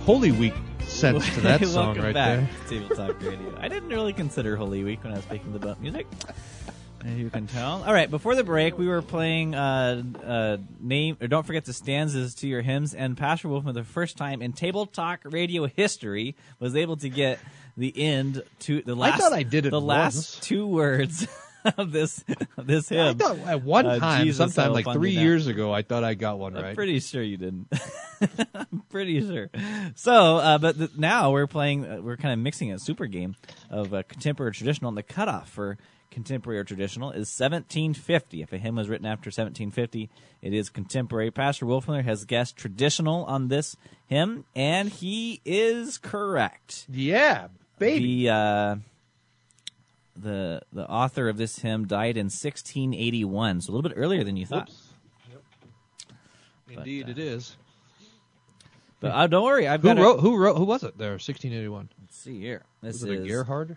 [0.00, 2.48] Holy Week sense to that song Welcome right back there.
[2.68, 3.56] to Table Talk Radio.
[3.58, 6.06] I didn't really consider Holy Week when I was speaking about music.
[7.06, 7.84] As you can tell.
[7.86, 11.72] All right, before the break, we were playing uh, uh, name or don't forget the
[11.72, 15.66] stanzas to your hymns, and Pastor Wolf, for the first time in Table Talk Radio
[15.66, 17.38] history, was able to get
[17.76, 19.14] the end to the last.
[19.14, 19.86] I thought I did it the once.
[20.16, 21.28] last two words
[21.78, 22.24] of this
[22.56, 23.18] of this I hymn.
[23.18, 26.38] thought at one Uh, time, Jesus, sometime like three years ago, I thought I got
[26.40, 26.74] one I'm right.
[26.74, 27.68] pretty sure you didn't.
[28.54, 29.48] I'm pretty sure.
[29.94, 31.86] So, uh, but th- now we're playing.
[31.86, 33.36] Uh, we're kind of mixing a super game
[33.70, 35.76] of uh, contemporary traditional, and the cutoff for
[36.16, 38.40] contemporary or traditional is 1750.
[38.40, 40.08] If a hymn was written after 1750,
[40.40, 41.30] it is contemporary.
[41.30, 43.76] Pastor Wolfmueller has guessed traditional on this
[44.06, 46.86] hymn, and he is correct.
[46.90, 47.48] yeah,
[47.78, 48.24] baby.
[48.24, 48.76] The uh,
[50.16, 54.38] the the author of this hymn died in 1681, so a little bit earlier than
[54.38, 54.70] you thought.
[55.30, 55.42] Yep.
[56.78, 57.56] Indeed, uh, it is.
[59.00, 60.20] But uh, don't worry, I've Who got a- wrote?
[60.20, 60.56] Who wrote?
[60.56, 60.96] Who was it?
[60.96, 61.90] There, 1681.
[62.00, 62.64] Let's see here.
[62.82, 63.76] This Was it a is Gerhard?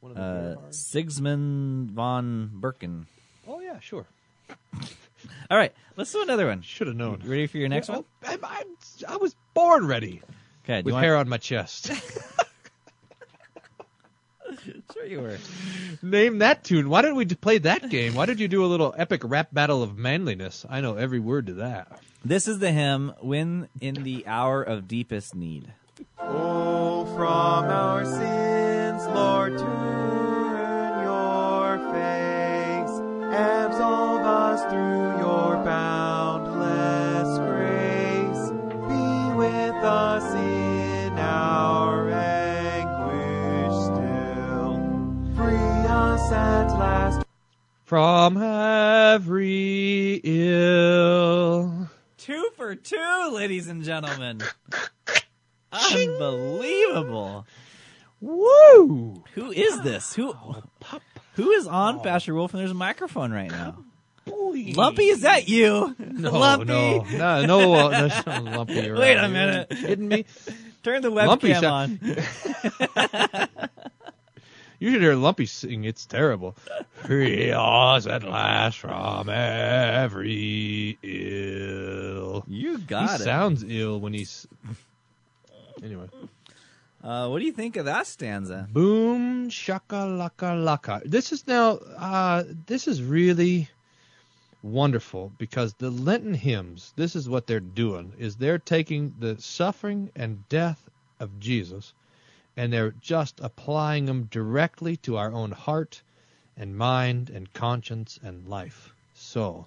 [0.00, 0.74] One of the uh, Gerhards?
[0.74, 3.06] Sigismund von Birken.
[3.46, 4.06] Oh yeah, sure.
[5.50, 6.62] All right, let's do another one.
[6.62, 7.20] Should have known.
[7.24, 8.04] You ready for your next Yeah, one?
[8.24, 8.64] I, I,
[9.14, 10.22] I was born ready
[10.64, 11.26] Okay, with you hair want...
[11.26, 11.90] on my chest.
[14.92, 15.38] Sure you were.
[16.02, 16.88] Name that tune.
[16.88, 18.14] Why didn't we play that game?
[18.14, 20.64] Why did you do a little epic rap battle of manliness?
[20.68, 22.00] I know every word to that.
[22.24, 25.72] This is the hymn "When in the Hour of Deepest Need."
[26.18, 28.22] Oh, from our sins,
[29.14, 32.94] Lord, turn your face.
[33.34, 38.50] Absolve us through your boundless grace.
[38.88, 44.76] Be with us in our anguish still.
[45.36, 47.22] Free us at last.
[47.84, 51.88] From every ill.
[52.18, 54.42] Two for two, ladies and gentlemen.
[55.72, 57.46] Unbelievable.
[58.20, 59.22] Woo!
[59.34, 60.14] Who is this?
[60.14, 60.32] Who
[61.34, 63.84] who is on Pastor Wolf and there's a microphone right now?
[64.26, 65.94] Lumpy, is that you?
[66.18, 66.64] No, Lumpy.
[66.66, 68.98] no, no, no, uh, there's no lumpy around.
[69.00, 69.28] Wait a here.
[69.28, 69.68] minute.
[69.70, 70.24] You kidding me?
[70.82, 72.00] Turn the Lumpy webcam sound-
[72.96, 73.48] on.
[74.80, 75.82] You should hear Lumpy sing.
[75.82, 76.56] It's terrible.
[77.04, 82.44] Free us at last from every ill.
[82.46, 83.24] You He got it.
[83.24, 84.46] sounds ill when he's.
[85.82, 86.06] Anyway.
[87.02, 88.68] Uh, what do you think of that stanza?
[88.72, 91.02] Boom shaka laka laka.
[91.04, 91.78] This is now.
[91.96, 93.68] Uh, this is really
[94.62, 96.92] wonderful because the Lenten hymns.
[96.96, 101.94] This is what they're doing: is they're taking the suffering and death of Jesus,
[102.56, 106.02] and they're just applying them directly to our own heart,
[106.56, 108.92] and mind, and conscience, and life.
[109.14, 109.66] So,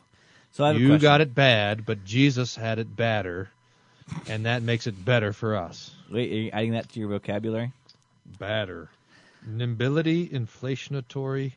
[0.52, 3.50] So you got it bad, but Jesus had it badder,
[4.28, 5.92] and that makes it better for us.
[6.10, 7.72] Wait, are you adding that to your vocabulary?
[8.40, 8.90] Batter.
[9.48, 11.54] Nimbility, inflationatory,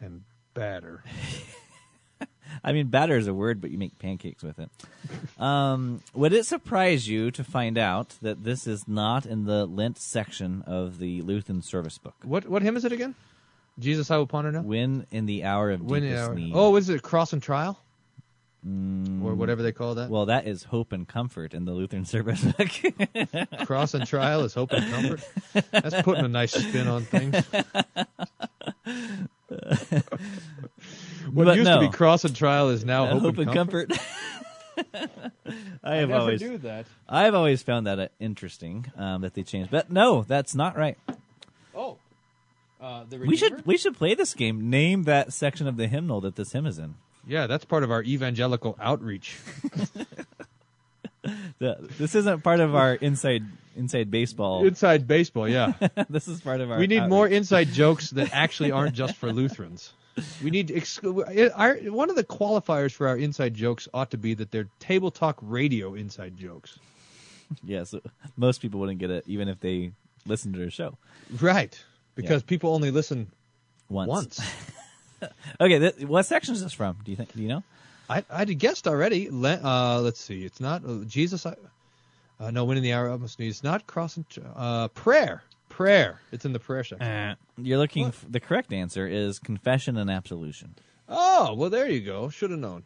[0.00, 0.22] and
[0.54, 1.02] batter.
[2.64, 4.70] I mean, batter is a word, but you make pancakes with it.
[5.40, 9.98] Um, would it surprise you to find out that this is not in the Lent
[9.98, 12.14] section of the Lutheran service book?
[12.22, 13.14] What what hymn is it again?
[13.78, 14.62] Jesus I will ponder now?
[14.62, 16.52] When in the hour of When deepest our- need.
[16.54, 17.78] Oh, is it cross and trial?
[18.66, 20.08] Mm, Or whatever they call that?
[20.08, 22.68] Well, that is hope and comfort in the Lutheran service book.
[23.66, 25.20] Cross and trial is hope and comfort.
[25.70, 27.34] That's putting a nice spin on things.
[31.32, 31.80] what But used no.
[31.80, 33.92] to be cross and trial is now Uh, hope, and comfort.
[35.84, 36.86] I have never always do that.
[37.08, 40.98] I've always found that uh, interesting um, that they changed, but no, that's not right.
[41.74, 41.96] Oh,
[42.80, 44.70] uh, the We should we should play this game.
[44.70, 46.94] Name that section of the hymnal that this hymn is in.
[47.26, 49.36] Yeah, that's part of our evangelical outreach.
[51.58, 53.44] The, this isn't part of our inside
[53.76, 54.66] inside baseball.
[54.66, 55.72] Inside baseball, yeah.
[56.10, 56.78] this is part of our.
[56.78, 57.10] we need outreach.
[57.10, 59.92] more inside jokes that actually aren't just for Lutherans.
[60.42, 64.34] We need exclu- our, one of the qualifiers for our inside jokes ought to be
[64.34, 66.78] that they're table talk radio inside jokes.
[67.64, 68.00] Yeah, so
[68.36, 69.92] most people wouldn't get it even if they
[70.26, 70.96] listened to their show
[71.40, 71.78] Right.
[72.14, 73.30] Because people only listen
[73.88, 74.08] once.
[74.08, 74.40] once.
[75.60, 76.98] okay, th- what section is this from?
[77.04, 77.32] Do you think?
[77.34, 77.62] Do you know?
[78.08, 79.28] I I'd guessed already.
[79.30, 80.44] Le- uh, let's see.
[80.44, 81.46] It's not uh, Jesus.
[81.46, 81.54] I,
[82.40, 83.48] uh, no, when in the hour of must need.
[83.48, 84.24] It's not crossing.
[84.54, 85.42] Uh, prayer.
[85.68, 86.20] Prayer.
[86.30, 87.36] It's in the prayer section.
[87.56, 88.06] You're looking.
[88.06, 90.74] F- the correct answer is confession and absolution.
[91.08, 92.28] Oh well, there you go.
[92.28, 92.84] Should have known.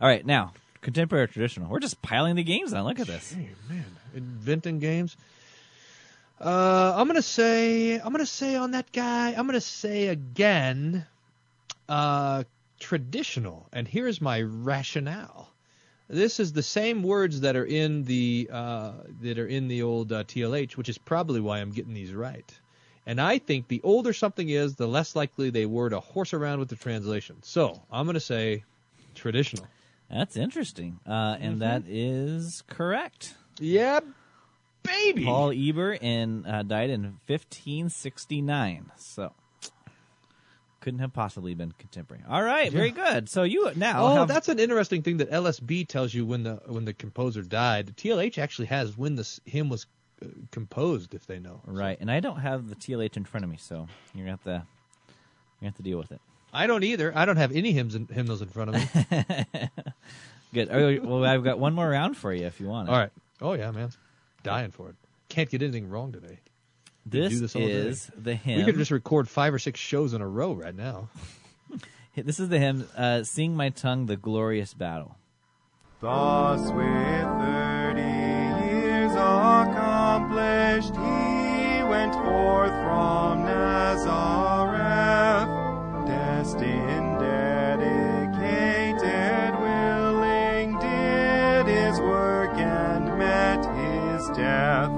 [0.00, 0.52] All right, now
[0.84, 1.68] contemporary or traditional.
[1.68, 2.84] We're just piling the games on.
[2.84, 3.32] Look at this.
[3.32, 5.16] Hey, man, inventing games.
[6.40, 7.98] Uh, I'm gonna say.
[7.98, 9.30] I'm gonna say on that guy.
[9.32, 11.06] I'm gonna say again.
[11.88, 12.44] Uh,
[12.80, 15.50] traditional, and here's my rationale.
[16.08, 18.92] This is the same words that are in the uh,
[19.22, 22.52] that are in the old uh, TLH, which is probably why I'm getting these right.
[23.06, 26.58] And I think the older something is, the less likely they were to horse around
[26.58, 27.36] with the translation.
[27.42, 28.64] So I'm going to say
[29.14, 29.66] traditional.
[30.10, 33.34] That's interesting, uh, and that is correct.
[33.58, 34.00] Yeah,
[34.82, 35.24] baby.
[35.24, 38.92] Paul Eber in uh, died in 1569.
[38.96, 39.32] So,
[40.84, 42.22] couldn't have possibly been contemporary.
[42.28, 43.28] All right, very good.
[43.30, 46.60] So you now Oh, have- that's an interesting thing that LSB tells you when the
[46.66, 47.96] when the composer died.
[47.96, 49.86] TLH actually has when this hymn was
[50.22, 51.60] uh, composed, if they know.
[51.66, 51.96] right.
[52.00, 54.50] And I don't have the TLH in front of me, so you're gonna have to
[54.50, 56.20] you're gonna have to deal with it.
[56.52, 57.10] I don't either.
[57.16, 59.66] I don't have any hymns and hymnals in front of me.
[60.54, 60.68] Good.
[60.70, 62.88] Oh, well, I've got one more round for you if you want.
[62.88, 62.92] it.
[62.92, 63.10] All right.
[63.40, 63.90] Oh yeah, man,
[64.44, 64.94] dying for it.
[65.28, 66.38] Can't get anything wrong today.
[67.06, 67.70] We could This, do this all day.
[67.70, 68.58] is the hymn.
[68.58, 71.08] We could just record five or six shows in a row right now.
[72.16, 72.86] This is the hymn.
[72.96, 75.16] Uh, Sing my tongue, the glorious battle.
[76.00, 78.00] Thus with thirty
[78.70, 85.48] years accomplished, he went forth from Nazareth,
[86.06, 87.18] destined,
[88.38, 94.92] dedicated, willing, did his work and met his death.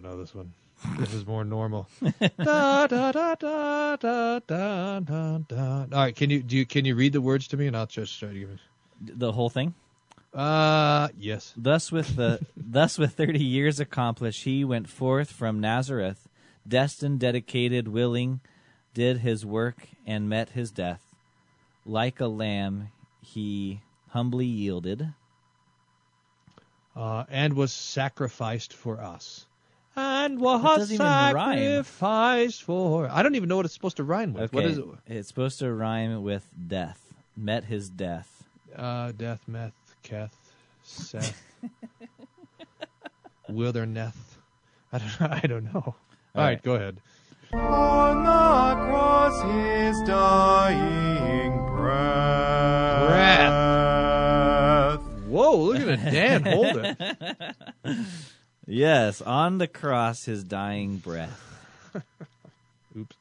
[0.00, 0.52] Don't know this one.
[0.98, 1.86] This is more normal.
[2.02, 5.80] da, da, da, da, da, da, da, da.
[5.80, 7.86] All right, can you do you, can you read the words to me and I'll
[7.86, 9.18] just try to give it.
[9.18, 9.74] The whole thing.
[10.32, 11.52] Uh yes.
[11.56, 16.28] Thus with the thus with thirty years accomplished, he went forth from Nazareth,
[16.66, 18.40] destined, dedicated, willing,
[18.94, 21.02] did his work and met his death.
[21.84, 22.88] Like a lamb,
[23.20, 25.12] he humbly yielded.
[26.96, 29.46] Uh, and was sacrificed for us.
[29.96, 33.08] And what doesn't sacrificed for.
[33.10, 34.44] I don't even know what it's supposed to rhyme with.
[34.44, 34.84] Okay, What is it?
[35.06, 37.12] It's supposed to rhyme with death.
[37.36, 38.44] Met his death.
[38.76, 39.72] Uh, death, meth,
[40.02, 40.36] Keth,
[40.84, 41.42] Seth,
[43.48, 44.14] Wilderness.
[44.92, 45.22] I don't.
[45.22, 45.94] I don't know.
[46.34, 46.62] All right, right.
[46.62, 46.98] go ahead.
[47.52, 53.00] On the cross his dying breath.
[55.26, 55.56] Whoa!
[55.56, 56.42] Look at it, Dan.
[56.44, 56.96] Hold it.
[58.70, 61.92] Yes, on the cross, his dying breath.
[62.96, 63.16] Oops.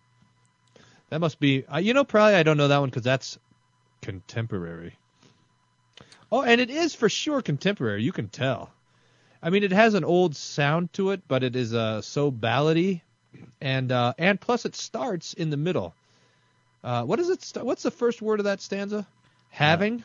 [1.09, 1.65] That must be.
[1.65, 3.39] Uh, you know, probably I don't know that one because that's
[4.03, 4.93] contemporary.
[6.31, 8.03] Oh, and it is for sure contemporary.
[8.03, 8.69] You can tell.
[9.41, 13.01] I mean, it has an old sound to it, but it is uh, so ballady,
[13.59, 15.95] and uh, and plus it starts in the middle.
[16.83, 17.41] Uh, what is it?
[17.41, 19.07] St- what's the first word of that stanza?
[19.49, 20.03] Having.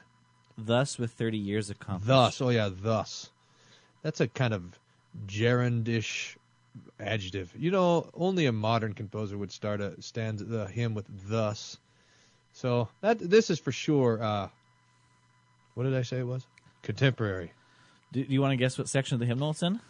[0.56, 2.06] Thus, with thirty years accomplished.
[2.06, 3.28] Thus, oh yeah, thus.
[4.02, 4.78] That's a kind of
[5.26, 6.36] gerundish
[6.98, 7.52] adjective.
[7.56, 11.78] You know, only a modern composer would start a stand the hymn with thus.
[12.52, 14.22] So that this is for sure.
[14.22, 14.48] Uh,
[15.74, 16.46] what did I say it was?
[16.82, 17.52] Contemporary.
[18.12, 19.80] Do, do you want to guess what section of the hymnal it's in?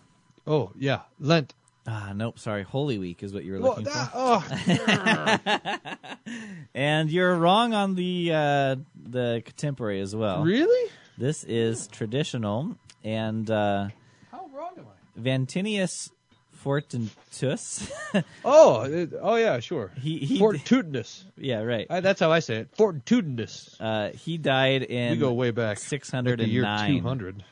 [0.47, 1.55] Oh yeah, Lent.
[1.87, 2.39] Ah, nope.
[2.39, 6.01] Sorry, Holy Week is what you were Well, looking that- for.
[6.27, 6.29] oh,
[6.75, 8.77] And you're wrong on the uh,
[9.11, 10.43] the contemporary as well.
[10.43, 10.91] really?
[11.19, 13.89] This is traditional, and uh,
[14.33, 15.04] How wrong am I?
[15.17, 16.11] Venantius
[16.53, 17.93] Fortunatus.
[18.45, 19.91] Oh, oh yeah, sure.
[20.01, 21.25] He- he- Fortitudinous.
[21.37, 21.87] yeah, right.
[21.91, 22.69] I, that's how I say it.
[22.77, 23.77] Fortunatus.
[23.81, 25.79] Uh, he died in we go way back.
[25.79, 26.91] six Like hundred the and year nine.
[26.91, 27.45] 200.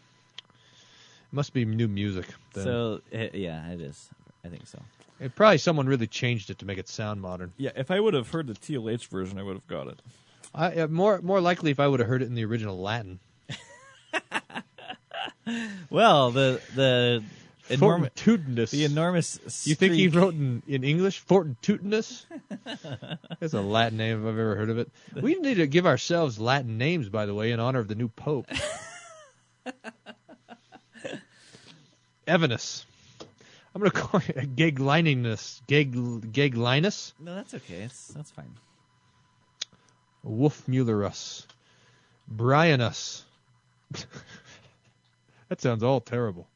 [1.33, 2.27] Must be new music.
[2.55, 2.65] Then.
[2.65, 4.09] So yeah, it is.
[4.45, 4.81] I think so.
[5.21, 7.53] It, probably someone really changed it to make it sound modern.
[7.57, 10.01] Yeah, if I would have heard the TLH version, I would have got it.
[10.55, 13.19] I, uh, more more likely if I would have heard it in the original Latin.
[15.91, 17.23] Well, the the
[17.69, 18.71] enormous Fortitudinous.
[18.71, 19.67] the enormous.
[19.67, 21.21] you think he wrote in, in English?
[21.21, 22.27] Fortitudinous?
[23.41, 24.91] That's a Latin name if I've ever heard of it.
[25.15, 28.09] We need to give ourselves Latin names, by the way, in honor of the new
[28.09, 28.47] Pope.
[32.27, 32.87] Evanus.
[33.75, 35.63] I'm going to call it Gaglinus.
[35.67, 37.15] Gag, Gaglinus?
[37.19, 37.83] No, that's okay.
[37.83, 38.55] It's, that's fine.
[40.23, 41.47] Wolf Wolfmuellerus.
[42.33, 43.23] Brianus.
[45.49, 46.47] that sounds all terrible.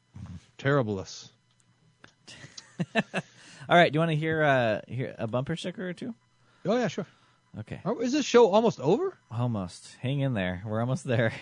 [0.57, 1.29] Terribleus.
[2.95, 3.91] All right.
[3.91, 6.13] Do you want to hear uh, hear a bumper sticker or two?
[6.65, 7.05] Oh, yeah, sure.
[7.59, 7.81] Okay.
[7.85, 9.17] Oh, Is this show almost over?
[9.31, 9.95] Almost.
[10.01, 10.61] Hang in there.
[10.65, 11.33] We're almost there.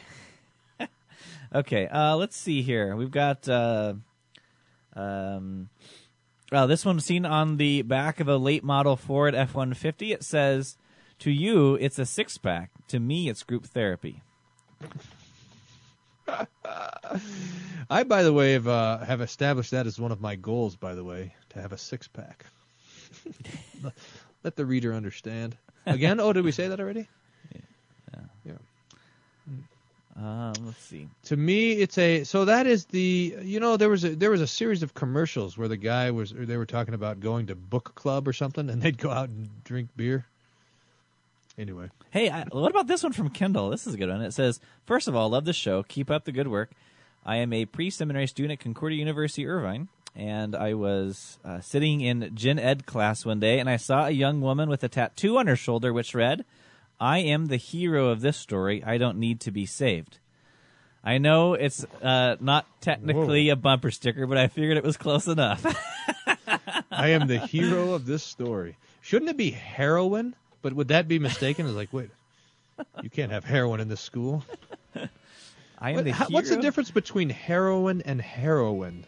[1.56, 2.96] okay, uh, let's see here.
[2.96, 3.96] We've got uh,
[4.96, 5.70] um,
[6.52, 10.14] well, this one seen on the back of a late model Ford F one fifty.
[10.14, 10.78] It says,
[11.20, 12.72] "To you, it's a six pack.
[12.90, 14.22] To me, it's group therapy."
[17.90, 20.76] I, by the way, have uh, have established that as one of my goals.
[20.76, 22.46] By the way, to have a six pack.
[24.44, 25.58] Let the reader understand.
[25.86, 27.08] Again, oh, did we say that already?
[28.46, 28.54] Yeah.
[30.18, 31.10] Um, let's see.
[31.24, 34.40] To me, it's a so that is the you know there was a there was
[34.40, 37.94] a series of commercials where the guy was they were talking about going to book
[37.96, 40.26] club or something and they'd go out and drink beer.
[41.58, 43.70] Anyway, Hey, I, what about this one from Kendall?
[43.70, 44.22] This is a good one.
[44.22, 45.84] It says, first of all, love the show.
[45.84, 46.72] Keep up the good work.
[47.26, 52.32] I am a pre-seminary student at Concordia University, Irvine, and I was uh, sitting in
[52.36, 55.48] gen ed class one day, and I saw a young woman with a tattoo on
[55.48, 56.46] her shoulder which read,
[57.00, 58.84] "I am the hero of this story.
[58.84, 60.20] I don't need to be saved."
[61.04, 65.28] I know it's uh, not technically a bumper sticker, but I figured it was close
[65.28, 65.64] enough.
[66.92, 68.78] I am the hero of this story.
[69.02, 70.36] Shouldn't it be heroin?
[70.66, 71.68] But would that be mistaken?
[71.68, 72.10] It's like, wait,
[73.04, 74.44] you can't have heroin in this school.
[75.78, 79.06] I am What- the how- what's the difference between heroin and heroin?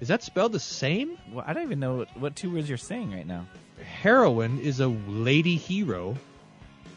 [0.00, 1.18] Is that spelled the same?
[1.30, 3.44] Well, I don't even know what, what two words you're saying right now.
[4.00, 6.16] Heroin is a lady hero,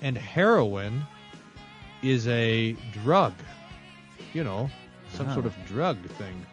[0.01, 1.03] and heroin
[2.01, 3.33] is a drug.
[4.33, 4.69] You know,
[5.15, 5.33] some Oh.
[5.33, 6.45] sort of drug thing.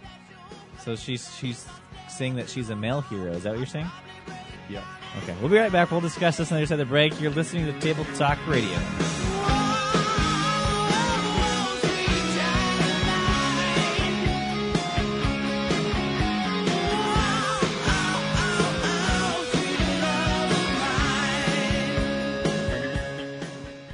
[0.81, 1.65] So she's she's
[2.09, 3.31] saying that she's a male hero.
[3.31, 3.91] Is that what you're saying?
[4.69, 4.83] Yeah.
[5.23, 5.91] Okay, we'll be right back.
[5.91, 7.21] We'll discuss this on the other side of the break.
[7.21, 8.79] You're listening to Table Talk Radio.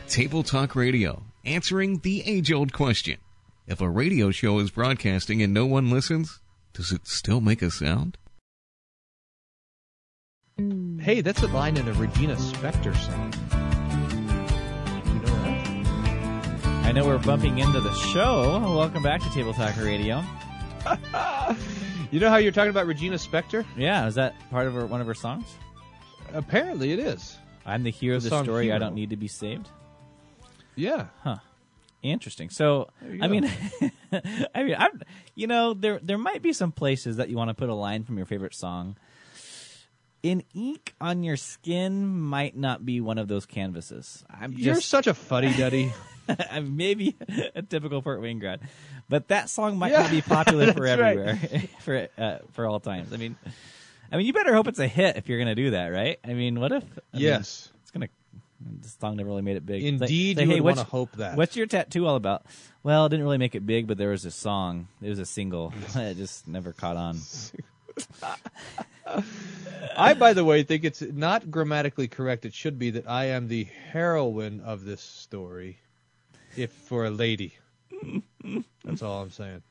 [0.08, 3.18] Table Talk Radio, answering the age old question.
[3.68, 6.40] If a radio show is broadcasting and no one listens,
[6.72, 8.18] does it still make a sound?
[10.58, 10.89] Hmm.
[11.00, 13.32] Hey, that's a line in a Regina Spektor song.
[15.06, 16.86] You know that?
[16.86, 18.60] I know we're bumping into the show.
[18.76, 20.22] Welcome back to Table Talk Radio.
[22.12, 23.64] You know how you're talking about Regina Spektor?
[23.76, 25.46] Yeah, is that part of her, one of her songs?
[26.34, 27.38] Apparently, it is.
[27.64, 28.72] I'm the hero of The the song story.
[28.72, 29.68] I don't need to be saved.
[30.74, 31.06] Yeah.
[31.22, 31.36] Huh.
[32.02, 32.50] Interesting.
[32.50, 32.88] So,
[33.22, 33.44] I mean,
[34.56, 35.00] I mean, I'm,
[35.36, 38.02] you know, there there might be some places that you want to put a line
[38.02, 38.96] from your favorite song.
[40.22, 44.22] In ink on your skin might not be one of those canvases.
[44.28, 45.92] I'm You're just such a fuddy duddy.
[46.50, 47.16] I'm maybe
[47.54, 48.60] a typical Fort Wayne grad,
[49.08, 51.36] but that song might Yeah, not be popular for everywhere
[51.80, 53.12] for uh, for all times.
[53.12, 53.34] I mean,
[54.12, 56.18] I mean, you better hope it's a hit if you're going to do that, right?
[56.22, 56.84] I mean, what if?
[56.84, 57.70] I mean, Yes.
[57.82, 58.08] it's gonna.
[58.60, 59.82] This song never really made it big.
[59.82, 61.36] Like- Indeed, you hey, what's- wanna hope that.
[61.38, 62.44] What's your tattoo all about?
[62.82, 64.86] Well, it didn't really make it big, but there was a song.
[65.00, 65.72] It was a single.
[65.96, 67.16] it just never caught on.
[69.96, 72.44] I, by the way, think it's not grammatically correct.
[72.44, 75.78] It should be that I am the heroine of this story,
[76.56, 77.54] if for a lady.
[78.84, 79.62] That's all I'm saying.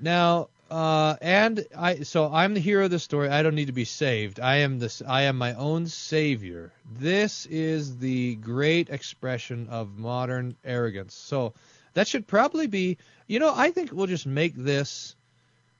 [0.00, 3.28] Now, uh, and I, so I'm the hero of the story.
[3.28, 4.38] I don't need to be saved.
[4.40, 5.02] I am this.
[5.06, 6.72] I am my own savior.
[6.98, 11.14] This is the great expression of modern arrogance.
[11.14, 11.54] So
[11.94, 12.98] that should probably be.
[13.26, 15.16] You know, I think we'll just make this.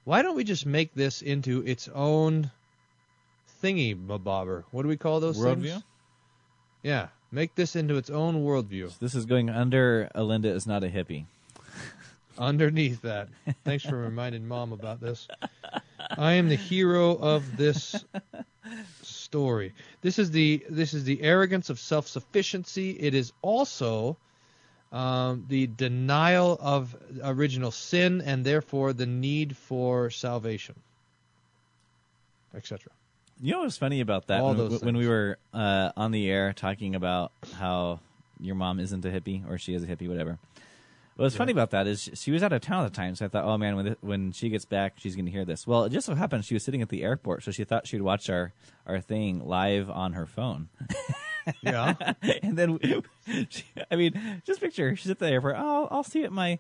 [0.05, 2.51] Why don't we just make this into its own
[3.63, 4.65] thingy bobber?
[4.71, 5.73] What do we call those Worldview?
[5.73, 5.85] things?
[6.83, 8.99] Yeah, make this into its own worldview.
[8.99, 10.11] This is going under.
[10.15, 11.27] Alinda is not a hippie.
[12.39, 13.29] Underneath that,
[13.65, 15.29] thanks for reminding mom about this.
[16.17, 18.03] I am the hero of this
[19.03, 19.75] story.
[20.01, 22.93] This is the this is the arrogance of self sufficiency.
[22.93, 24.17] It is also
[24.93, 30.75] um, the denial of original sin and therefore the need for salvation,
[32.55, 32.93] etc.
[33.41, 34.41] You know what's funny about that?
[34.41, 38.01] All when, those when we were uh, on the air talking about how
[38.39, 40.39] your mom isn't a hippie or she is a hippie, whatever.
[41.17, 43.29] What's funny about that is she was out of town at the time, so I
[43.29, 45.67] thought, oh man, when when she gets back, she's going to hear this.
[45.67, 48.01] Well, it just so happened she was sitting at the airport, so she thought she'd
[48.01, 48.55] watch our
[48.87, 50.71] our thing live on her phone.
[51.63, 51.95] Yeah.
[52.43, 52.79] and then,
[53.49, 55.57] she, I mean, just picture she's at the airport.
[55.59, 56.59] Oh, I'll see what my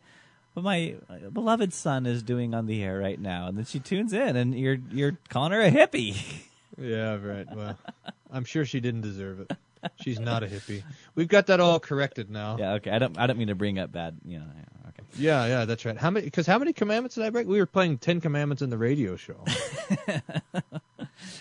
[0.54, 0.96] what my
[1.32, 4.58] beloved son is doing on the air right now, and then she tunes in, and
[4.58, 6.16] you're you're calling her a hippie.
[6.78, 7.46] Yeah, right.
[7.54, 7.78] Well,
[8.30, 9.52] I'm sure she didn't deserve it.
[10.02, 10.82] She's not a hippie.
[11.14, 12.56] We've got that all corrected now.
[12.58, 12.90] Yeah, okay.
[12.90, 14.46] I don't I don't mean to bring up bad, you know.
[14.54, 15.02] yeah, Okay.
[15.18, 15.96] Yeah, yeah, that's right.
[15.96, 16.24] How many?
[16.24, 17.46] Because how many commandments did I break?
[17.46, 19.44] We were playing Ten Commandments in the radio show.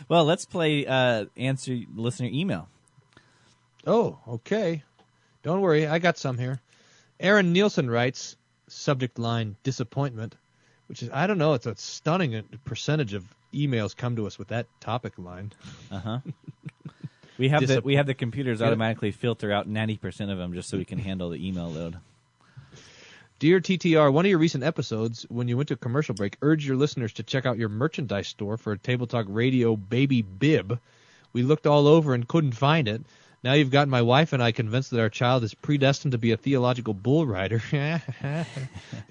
[0.07, 2.67] Well, let's play uh, answer listener email.
[3.86, 4.84] Oh, okay.
[5.43, 6.59] Don't worry, I got some here.
[7.19, 8.36] Aaron Nielsen writes,
[8.67, 10.36] subject line disappointment,
[10.88, 11.53] which is I don't know.
[11.53, 15.51] It's a stunning percentage of emails come to us with that topic line.
[15.91, 16.19] Uh huh.
[17.38, 20.69] We have the we have the computers automatically filter out ninety percent of them just
[20.69, 21.97] so we can handle the email load.
[23.39, 26.75] Dear TTR, one of your recent episodes, when you went to commercial break, urged your
[26.75, 30.77] listeners to check out your merchandise store for a Table Talk Radio baby bib.
[31.32, 33.01] We looked all over and couldn't find it.
[33.41, 36.31] Now you've got my wife and I convinced that our child is predestined to be
[36.31, 37.61] a theological bull rider.
[37.71, 38.45] the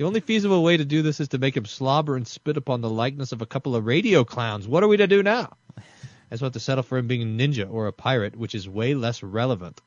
[0.02, 2.90] only feasible way to do this is to make him slobber and spit upon the
[2.90, 4.68] likeness of a couple of radio clowns.
[4.68, 5.56] What are we to do now?
[5.78, 8.68] I just want to settle for him being a ninja or a pirate, which is
[8.68, 9.80] way less relevant.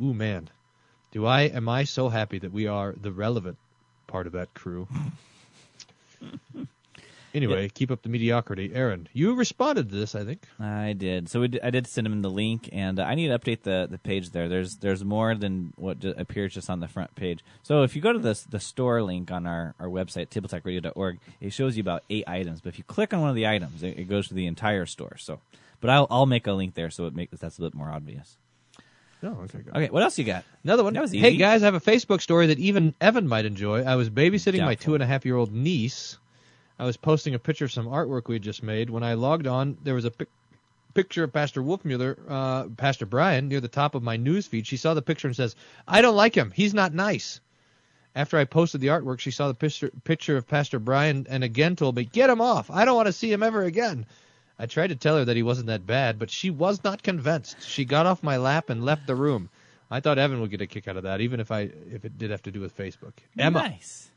[0.00, 0.48] Ooh man,
[1.10, 3.58] do I am I so happy that we are the relevant
[4.06, 4.86] part of that crew?
[7.34, 8.70] Anyway, keep up the mediocrity.
[8.74, 10.42] Aaron, you responded to this, I think.
[10.60, 11.28] I did.
[11.30, 13.62] So we d- I did send him the link, and uh, I need to update
[13.62, 14.48] the, the page there.
[14.48, 17.40] There's there's more than what ju- appears just on the front page.
[17.62, 21.52] So if you go to the the store link on our, our website tabletalkradio.org, it
[21.52, 22.60] shows you about eight items.
[22.60, 24.84] But if you click on one of the items, it, it goes to the entire
[24.86, 25.16] store.
[25.18, 25.40] So,
[25.80, 28.36] but I'll I'll make a link there so it makes that's a bit more obvious.
[29.24, 29.58] Oh, okay.
[29.58, 29.68] Good.
[29.76, 30.44] Okay, what else you got?
[30.64, 30.94] Another one.
[30.94, 33.84] That was Hey guys, I have a Facebook story that even Evan might enjoy.
[33.84, 36.18] I was babysitting my two and a half year old niece.
[36.82, 38.90] I was posting a picture of some artwork we just made.
[38.90, 40.26] When I logged on, there was a pic-
[40.94, 44.66] picture of Pastor Wolfmueller, uh, Pastor Brian, near the top of my news feed.
[44.66, 45.54] She saw the picture and says,
[45.86, 46.50] "I don't like him.
[46.50, 47.40] He's not nice."
[48.16, 51.76] After I posted the artwork, she saw the picture, picture of Pastor Brian and again
[51.76, 52.68] told me, "Get him off.
[52.68, 54.04] I don't want to see him ever again."
[54.58, 57.62] I tried to tell her that he wasn't that bad, but she was not convinced.
[57.62, 59.50] She got off my lap and left the room.
[59.88, 62.18] I thought Evan would get a kick out of that, even if I if it
[62.18, 63.12] did have to do with Facebook.
[63.38, 64.08] Emma, Nice.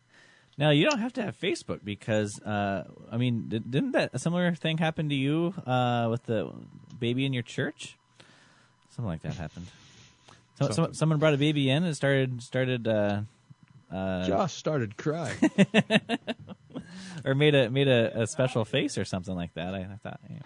[0.57, 4.19] Now you don't have to have Facebook because uh, I mean, did, didn't that a
[4.19, 6.51] similar thing happen to you uh, with the
[6.97, 7.97] baby in your church?
[8.89, 9.67] Something like that happened.
[10.57, 13.21] So, so, someone brought a baby in and started started uh,
[13.91, 15.37] uh, Josh started crying.
[17.25, 19.73] or made a made a, a special face or something like that.
[19.73, 20.19] I, I thought.
[20.29, 20.39] yeah.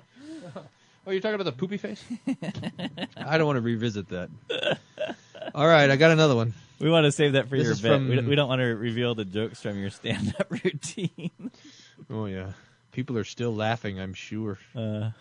[1.08, 2.04] oh, you're talking about the poopy face?
[3.18, 4.30] I don't want to revisit that.
[5.54, 6.54] All right, I got another one.
[6.80, 7.82] We want to save that for This your bit.
[8.00, 11.52] from- We, don't, we don't want to reveal the jokes from your stand-up routine.
[12.10, 12.54] Oh yeah,
[12.92, 14.00] people are still laughing.
[14.00, 14.58] I'm sure.
[14.76, 15.12] Uh,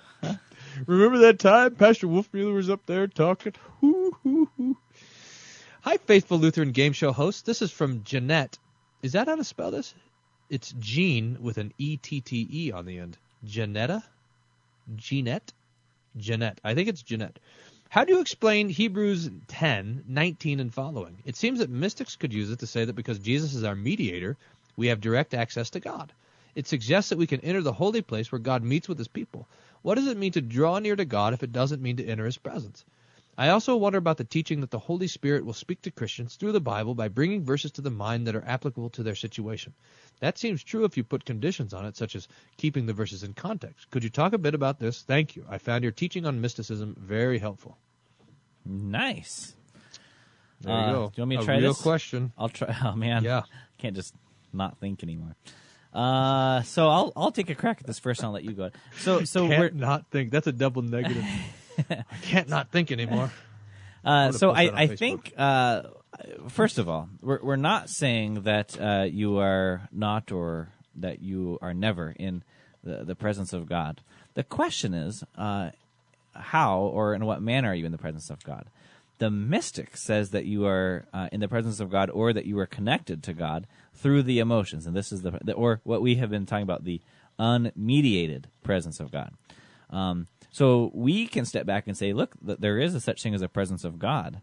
[0.86, 3.54] Remember that time Pastor Wolfmueller was up there talking?
[3.80, 4.76] Hoo, hoo, hoo.
[5.82, 7.46] Hi, faithful Lutheran game show host.
[7.46, 8.58] This is from Jeanette.
[9.02, 9.94] Is that how to spell this?
[10.50, 13.16] It's Jean with an E T T E on the end.
[13.44, 14.02] Janetta?
[14.96, 15.52] Jeanette?
[16.16, 16.60] Jeanette.
[16.64, 17.38] I think it's Jeanette.
[17.90, 21.22] How do you explain Hebrews 10, 19 and following?
[21.24, 24.36] It seems that mystics could use it to say that because Jesus is our mediator,
[24.76, 26.12] we have direct access to God.
[26.54, 29.48] It suggests that we can enter the holy place where God meets with his people.
[29.80, 32.26] What does it mean to draw near to God if it doesn't mean to enter
[32.26, 32.84] his presence?
[33.38, 36.52] I also wonder about the teaching that the Holy Spirit will speak to Christians through
[36.52, 39.72] the Bible by bringing verses to the mind that are applicable to their situation.
[40.20, 43.34] That seems true if you put conditions on it, such as keeping the verses in
[43.34, 43.90] context.
[43.90, 45.02] Could you talk a bit about this?
[45.02, 45.44] Thank you.
[45.48, 47.76] I found your teaching on mysticism very helpful.
[48.64, 49.54] nice.
[50.60, 51.06] There you Uh, go.
[51.10, 51.80] Do you want me to a try real this?
[51.82, 52.32] question.
[52.36, 52.74] I'll try.
[52.84, 53.42] Oh man, Yeah.
[53.46, 54.12] I can't just
[54.52, 55.36] not think anymore.
[55.94, 58.70] Uh, so I'll I'll take a crack at this first, and I'll let you go.
[58.98, 60.30] So so can't we're not think.
[60.32, 61.24] That's a double negative.
[61.90, 63.30] I can't not think anymore.
[64.04, 64.98] uh, so I I Facebook.
[64.98, 65.82] think uh,
[66.48, 71.58] first of all, we're we're not saying that uh, you are not or that you
[71.62, 72.42] are never in
[72.82, 74.00] the the presence of God.
[74.34, 75.70] The question is, uh,
[76.32, 78.66] how or in what manner are you in the presence of God?
[79.18, 82.58] The mystic says that you are uh, in the presence of God or that you
[82.60, 86.16] are connected to God through the emotions, and this is the, the or what we
[86.16, 87.00] have been talking about the
[87.38, 89.32] unmediated presence of God.
[89.90, 93.42] Um, so we can step back and say, look, there is a such thing as
[93.42, 94.40] a presence of God,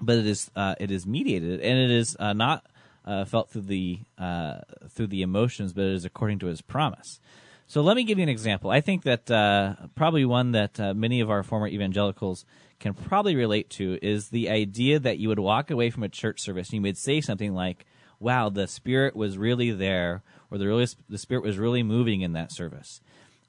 [0.00, 2.64] but it is uh, it is mediated and it is uh, not
[3.04, 4.58] uh, felt through the uh,
[4.90, 7.20] through the emotions, but it is according to His promise.
[7.66, 8.70] So let me give you an example.
[8.70, 12.46] I think that uh, probably one that uh, many of our former evangelicals
[12.80, 16.40] can probably relate to is the idea that you would walk away from a church
[16.40, 17.86] service and you would say something like,
[18.20, 22.32] "Wow, the Spirit was really there," or "the really the Spirit was really moving in
[22.32, 23.00] that service."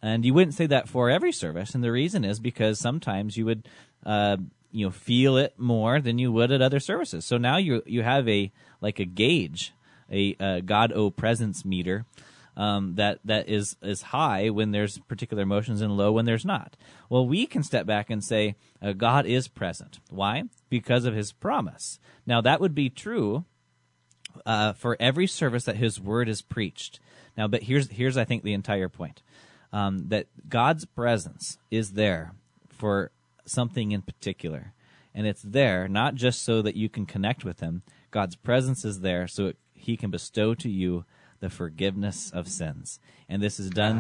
[0.02, 3.46] And you wouldn't say that for every service, and the reason is because sometimes you
[3.46, 3.68] would,
[4.72, 7.26] you know, feel it more than you would at other services.
[7.26, 8.52] So now you you have a
[8.82, 9.74] like a gauge,
[10.12, 12.06] a God O presence meter
[12.60, 16.76] um, that that is is high when there's particular emotions and low when there's not.
[17.10, 20.00] Well, we can step back and say uh, God is present.
[20.10, 20.44] Why?
[20.70, 22.00] Because of His promise.
[22.28, 23.46] Now that would be true
[24.46, 27.00] uh, for every service that His word is preached.
[27.38, 29.22] Now, but here's here's I think the entire point
[29.72, 32.34] um, that God's presence is there
[32.68, 33.12] for
[33.50, 34.74] something in particular,
[35.14, 37.84] and it's there not just so that you can connect with Him.
[38.12, 41.06] God's presence is there so it, He can bestow to you
[41.40, 44.00] the forgiveness of sins, and this is done.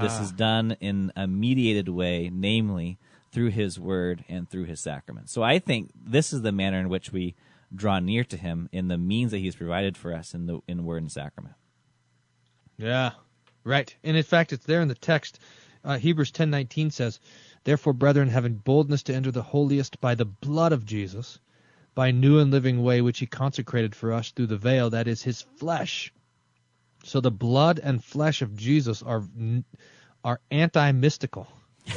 [0.00, 2.98] this is done in a mediated way, namely
[3.32, 5.30] through His Word and through His sacrament.
[5.30, 7.34] So I think this is the manner in which we
[7.74, 10.84] draw near to Him in the means that He's provided for us in the in
[10.84, 11.54] Word and Sacrament.
[12.76, 13.12] Yeah,
[13.62, 13.94] right.
[14.02, 15.38] And in fact, it's there in the text.
[15.84, 17.20] Uh, Hebrews 10:19 says,
[17.64, 21.38] "Therefore, brethren, having boldness to enter the holiest by the blood of Jesus,
[21.94, 25.06] by a new and living way which He consecrated for us through the veil, that
[25.06, 26.12] is His flesh."
[27.04, 29.22] So the blood and flesh of Jesus are
[30.24, 31.48] are anti-mystical,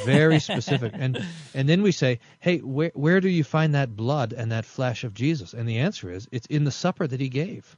[0.04, 0.92] very specific.
[0.98, 4.64] and and then we say, "Hey, where where do you find that blood and that
[4.64, 7.76] flesh of Jesus?" And the answer is, it's in the supper that He gave.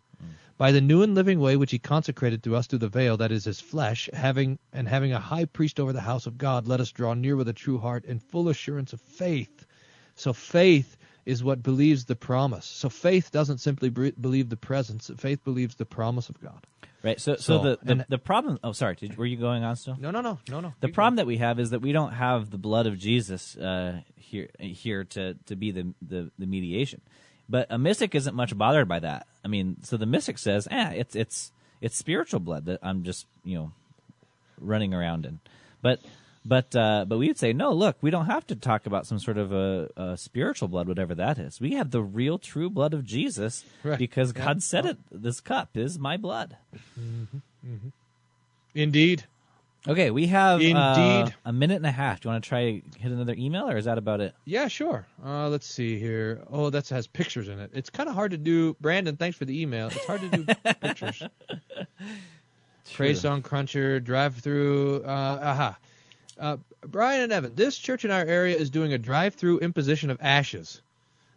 [0.59, 3.31] By the new and living way which he consecrated to us through the veil, that
[3.31, 6.81] is his flesh, having and having a high priest over the house of God, let
[6.81, 9.67] us draw near with a true heart and full assurance of faith.
[10.15, 10.97] So faith
[11.27, 12.65] is what believes the promise.
[12.65, 15.11] So faith doesn't simply bre- believe the presence.
[15.19, 16.67] Faith believes the promise of God.
[17.03, 17.21] Right.
[17.21, 18.59] So, so, So, the, the and- the problem.
[18.65, 18.95] Oh, sorry.
[18.95, 19.97] Did, were you going on still?
[20.01, 20.73] No, no, no, no, no.
[20.81, 24.01] The problem that we have is that we don't have the blood of Jesus uh,
[24.17, 27.03] here here to, to be the, the the mediation.
[27.49, 29.27] But a mystic isn't much bothered by that.
[29.45, 33.27] I mean, so the mystic says, "Ah, it's it's it's spiritual blood that I'm just
[33.45, 33.73] you know
[34.61, 35.39] running around in."
[35.83, 36.01] But
[36.45, 37.73] but uh, but we would say, no.
[37.73, 41.15] Look, we don't have to talk about some sort of a, a spiritual blood, whatever
[41.15, 41.61] that is.
[41.61, 43.99] We have the real, true blood of Jesus Right.
[43.99, 44.45] because Yeah.
[44.45, 44.99] God said it.
[45.11, 46.57] This cup is my blood.
[48.75, 49.25] Indeed.
[49.89, 51.35] Okay, we have uh, Indeed.
[51.45, 52.21] a minute and a half.
[52.21, 54.35] Do you want to try hit another email, or is that about it?
[54.45, 55.07] Yeah, sure.
[55.25, 56.43] Uh, let's see here.
[56.51, 57.71] Oh, that has pictures in it.
[57.73, 58.75] It's kind of hard to do.
[58.81, 59.87] Brandon, thanks for the email.
[59.87, 60.45] It's hard to do
[60.81, 61.23] pictures.
[62.95, 65.03] Praise Song Cruncher, drive through.
[65.05, 65.79] Uh, aha.
[66.39, 66.57] Uh,
[66.87, 70.19] Brian and Evan, this church in our area is doing a drive through imposition of
[70.21, 70.83] ashes.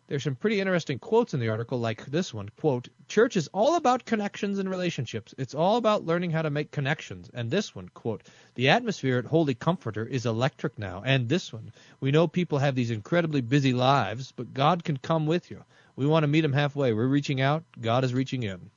[0.09, 3.75] There's some pretty interesting quotes in the article, like this one quote, Church is all
[3.75, 5.35] about connections and relationships.
[5.37, 7.29] It's all about learning how to make connections.
[7.31, 8.23] And this one, quote,
[8.55, 11.03] The atmosphere at Holy Comforter is electric now.
[11.05, 15.27] And this one, we know people have these incredibly busy lives, but God can come
[15.27, 15.63] with you.
[15.95, 16.91] We want to meet him halfway.
[16.91, 18.71] We're reaching out, God is reaching in.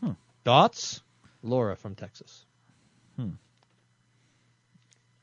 [0.00, 0.12] Hmm.
[0.44, 1.02] Thoughts?
[1.42, 2.46] Laura from Texas.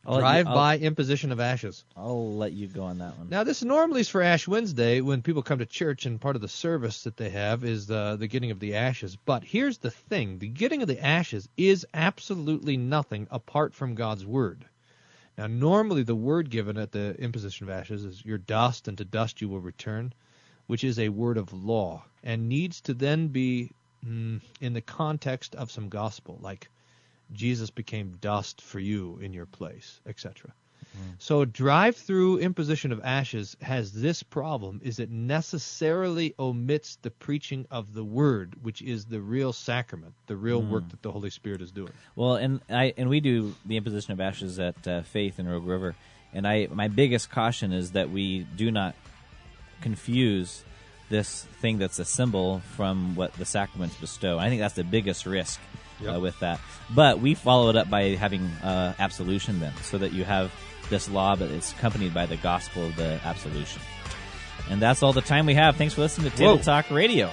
[0.07, 1.83] I'll Drive by imposition of ashes.
[1.97, 3.27] I'll let you go on that one.
[3.29, 6.41] Now, this normally is for Ash Wednesday when people come to church, and part of
[6.41, 9.17] the service that they have is the, the getting of the ashes.
[9.17, 14.25] But here's the thing the getting of the ashes is absolutely nothing apart from God's
[14.25, 14.63] word.
[15.37, 19.03] Now, normally the word given at the imposition of ashes is your dust, and to
[19.03, 20.13] dust you will return,
[20.67, 23.71] which is a word of law, and needs to then be
[24.05, 26.69] mm, in the context of some gospel, like
[27.33, 30.53] Jesus became dust for you in your place, etc.
[31.19, 37.93] So drive-through imposition of ashes has this problem is it necessarily omits the preaching of
[37.93, 41.71] the word, which is the real sacrament, the real work that the Holy Spirit is
[41.71, 41.91] doing.
[42.15, 45.65] Well, and I and we do the imposition of ashes at uh, Faith in Rogue
[45.65, 45.95] River,
[46.33, 48.95] and I my biggest caution is that we do not
[49.81, 50.63] confuse
[51.09, 54.37] this thing that's a symbol from what the sacraments bestow.
[54.37, 55.59] I think that's the biggest risk
[56.05, 56.59] uh, with that.
[56.93, 60.51] But we follow it up by having uh, absolution then, so that you have
[60.89, 63.81] this law, but it's accompanied by the gospel of the absolution.
[64.69, 65.75] And that's all the time we have.
[65.75, 66.63] Thanks for listening to Table Whoa.
[66.63, 67.29] Talk Radio.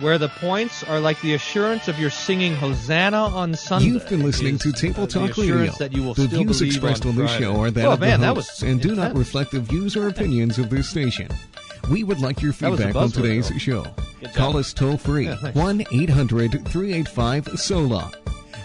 [0.00, 3.88] Where the points are like the assurance of your singing Hosanna on Sunday.
[3.88, 5.72] You've been listening is, to Table uh, Talk the Radio.
[5.72, 8.20] That you will the still views expressed on, this show are that oh, of man,
[8.20, 11.28] the that hosts was and do not reflect the views or opinions of this station.
[11.90, 13.58] We would like your That was a feedback on today's though.
[13.58, 13.86] show.
[14.34, 18.12] Call us toll free 1 800 385 SOLA.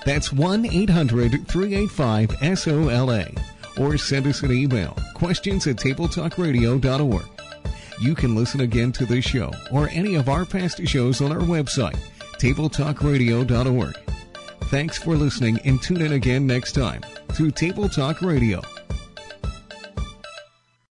[0.06, 3.28] That's 1 800 385 SOLA.
[3.78, 7.26] Or send us an email questions at tabletalkradio.org.
[8.02, 11.40] You can listen again to this show or any of our past shows on our
[11.40, 11.98] website,
[12.38, 13.98] tabletalkradio.org.
[14.70, 17.02] Thanks for listening and tune in again next time
[17.36, 18.62] to Table Talk Radio.